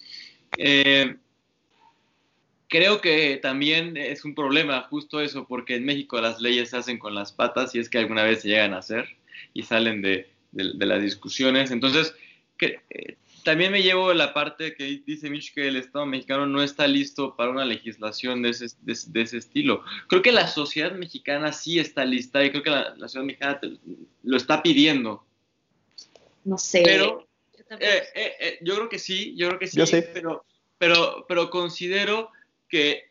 [0.57, 1.17] Eh,
[2.69, 6.99] creo que también es un problema justo eso, porque en México las leyes se hacen
[6.99, 9.07] con las patas y es que alguna vez se llegan a hacer
[9.53, 11.71] y salen de, las discusiones.
[11.71, 12.15] Entonces,
[12.59, 16.63] que, eh, también me llevo la parte que dice Mitch que el Estado mexicano no
[16.63, 19.85] está listo para una legislación de ese, de, ese estilo.
[20.09, 23.61] Creo que la sociedad mexicana sí está lista y creo que la, sociedad mexicana
[24.23, 25.25] lo está pidiendo.
[26.45, 26.83] No sé.
[26.85, 27.29] Pero
[27.81, 29.81] eh, eh, eh, yo creo que sí, yo creo que sí,
[30.13, 30.45] Pero,
[30.79, 32.31] pero, pero considero
[32.69, 33.11] que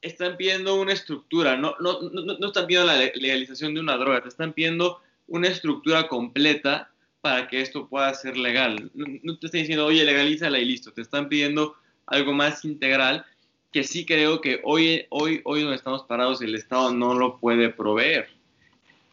[0.00, 4.22] están pidiendo una estructura, no, no, no, no están pidiendo la legalización de una droga,
[4.22, 6.90] te están pidiendo una estructura completa
[7.22, 8.90] para que esto pueda ser legal.
[8.94, 10.92] No, te están diciendo, oye, legalízala y listo.
[10.92, 13.24] Te están pidiendo algo más integral
[13.72, 17.70] que sí creo que hoy, hoy, hoy donde estamos parados el Estado no lo puede
[17.70, 18.28] proveer.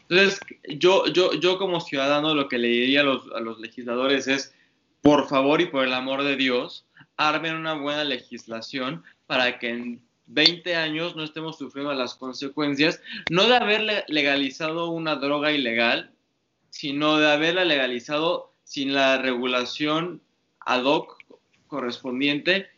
[0.09, 4.27] Entonces, yo, yo, yo como ciudadano lo que le diría a los, a los legisladores
[4.27, 4.53] es,
[5.01, 6.85] por favor y por el amor de Dios,
[7.17, 13.47] armen una buena legislación para que en 20 años no estemos sufriendo las consecuencias, no
[13.47, 16.11] de haber legalizado una droga ilegal,
[16.69, 20.21] sino de haberla legalizado sin la regulación
[20.59, 21.17] ad hoc
[21.67, 22.69] correspondiente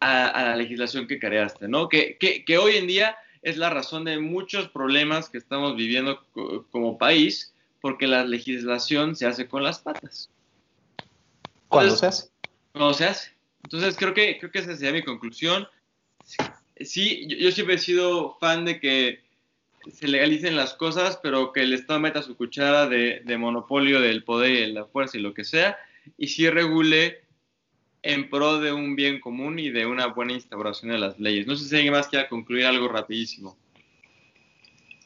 [0.00, 1.88] a, la legislación que creaste, ¿no?
[1.88, 6.22] Que, que, hoy en día es la razón de muchos problemas que estamos viviendo
[6.70, 10.30] como país, porque la legislación se hace con las patas.
[11.68, 12.28] ¿Cuándo se hace?
[12.74, 13.30] No se hace.
[13.62, 15.66] Entonces creo que, creo que esa sería mi conclusión.
[16.80, 19.24] Sí, yo siempre he sido fan de que
[19.92, 24.50] se legalicen las cosas, pero que el Estado meta su cuchara de, monopolio del poder
[24.50, 25.76] y de la fuerza y lo que sea,
[26.16, 27.22] y sí regule
[28.02, 31.46] en pro de un bien común y de una buena instauración de las leyes.
[31.46, 33.56] No sé si alguien más quiera concluir algo rapidísimo.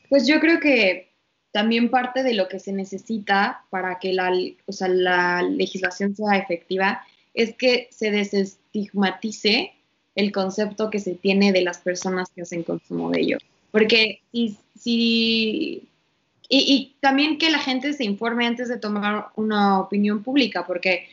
[0.09, 1.08] Pues yo creo que
[1.53, 4.33] también parte de lo que se necesita para que la,
[4.81, 7.03] la legislación sea efectiva
[7.35, 9.73] es que se desestigmatice
[10.15, 13.39] el concepto que se tiene de las personas que hacen consumo de ello.
[13.71, 15.89] Porque si, si
[16.49, 21.09] y, también que la gente se informe antes de tomar una opinión pública, porque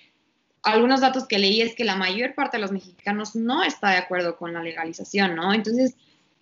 [0.63, 3.97] algunos datos que leí es que la mayor parte de los mexicanos no está de
[3.97, 5.53] acuerdo con la legalización, ¿no?
[5.53, 5.95] Entonces,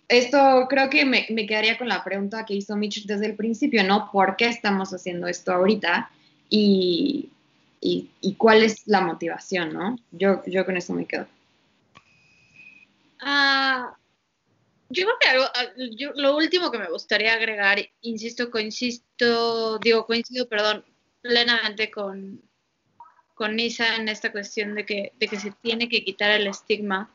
[0.08, 3.84] esto creo que me, me quedaría con la pregunta que hizo Mitch desde el principio,
[3.84, 4.10] ¿no?
[4.12, 6.10] ¿Por qué estamos haciendo esto ahorita?
[6.48, 7.30] Y,
[7.80, 9.98] y, y cuál es la motivación, ¿no?
[10.12, 11.26] Yo, yo con eso me quedo.
[13.20, 13.96] Ah,
[14.90, 15.72] yo creo que ah,
[16.16, 20.84] lo último que me gustaría agregar, insisto, coincido, digo, coincido, perdón,
[21.22, 22.42] plenamente con,
[23.34, 27.10] con Nisa en esta cuestión de que, de que se tiene que quitar el estigma.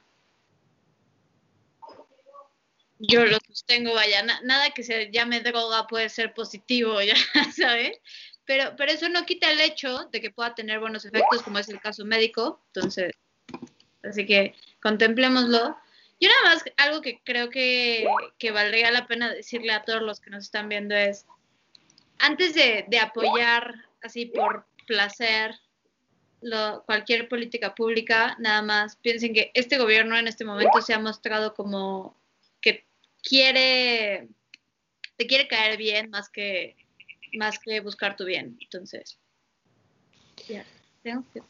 [3.00, 7.16] Yo lo sostengo, vaya, nada que se llame droga puede ser positivo, ya
[7.56, 7.98] sabes,
[8.46, 11.70] pero, pero eso no quita el hecho de que pueda tener buenos efectos, como es
[11.70, 13.14] el caso médico, entonces,
[14.04, 15.78] así que contemplémoslo.
[16.20, 18.06] Yo nada más, algo que creo que,
[18.52, 21.26] valdría la pena decirle a todos los que nos están viendo es,
[22.18, 25.56] antes de, apoyar así por placer
[26.86, 31.54] cualquier política pública, nada más piensen que este gobierno en este momento se ha mostrado
[31.54, 32.19] como que
[33.24, 34.28] quiere,
[35.18, 36.76] te quiere caer bien más que,
[37.34, 38.58] más que buscar tu bien.
[38.62, 39.20] Entonces,
[40.48, 40.66] ya,
[41.04, 41.42] tengo que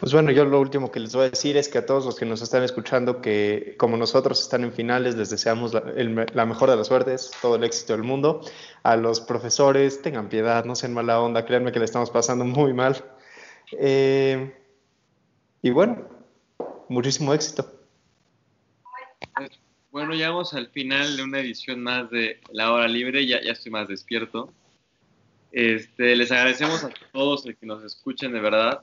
[0.00, 2.16] pues bueno, yo lo último que les voy a decir es que a todos los
[2.16, 6.76] que nos están escuchando, que como nosotros están en finales, les deseamos la, mejor de
[6.76, 8.40] las suertes, todo el éxito del mundo.
[8.82, 12.72] A los profesores, tengan piedad, no sean mala onda, créanme que le estamos pasando muy
[12.72, 12.96] mal.
[13.72, 14.56] Eh,
[15.60, 16.08] y bueno,
[16.88, 17.79] muchísimo éxito.
[19.90, 23.72] Bueno, llegamos al final de una edición más de La Hora Libre, ya, ya estoy
[23.72, 24.52] más despierto.
[25.52, 28.82] Este, les agradecemos a todos el que nos escuchen de verdad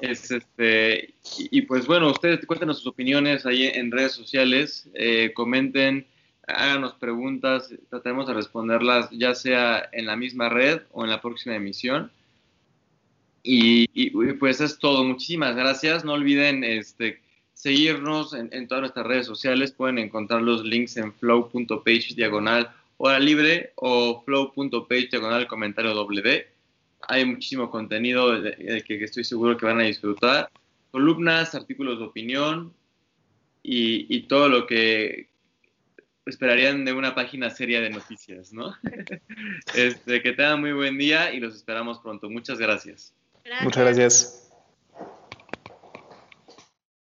[0.00, 6.06] es este, y, pues bueno, ustedes cuéntenos sus opiniones ahí en redes sociales, eh, comenten,
[6.46, 11.54] háganos preguntas, trataremos de responderlas ya sea en la misma red o en la próxima
[11.54, 12.10] emisión.
[13.46, 17.20] Y, pues es todo, muchísimas gracias, no olviden este,
[17.64, 19.72] seguirnos en, todas nuestras redes sociales.
[19.72, 26.46] Pueden encontrar los links en flow.page diagonal hora libre o flow.page diagonal comentario W.
[27.08, 30.50] Hay muchísimo contenido que, estoy seguro que van a disfrutar.
[30.90, 32.74] Columnas, artículos de opinión
[33.62, 35.30] y, todo lo que
[36.26, 38.74] esperarían de una página seria de noticias, ¿no?
[39.74, 42.28] Este, que tengan muy buen día y los esperamos pronto.
[42.28, 43.14] Muchas gracias.
[43.62, 44.43] Muchas gracias.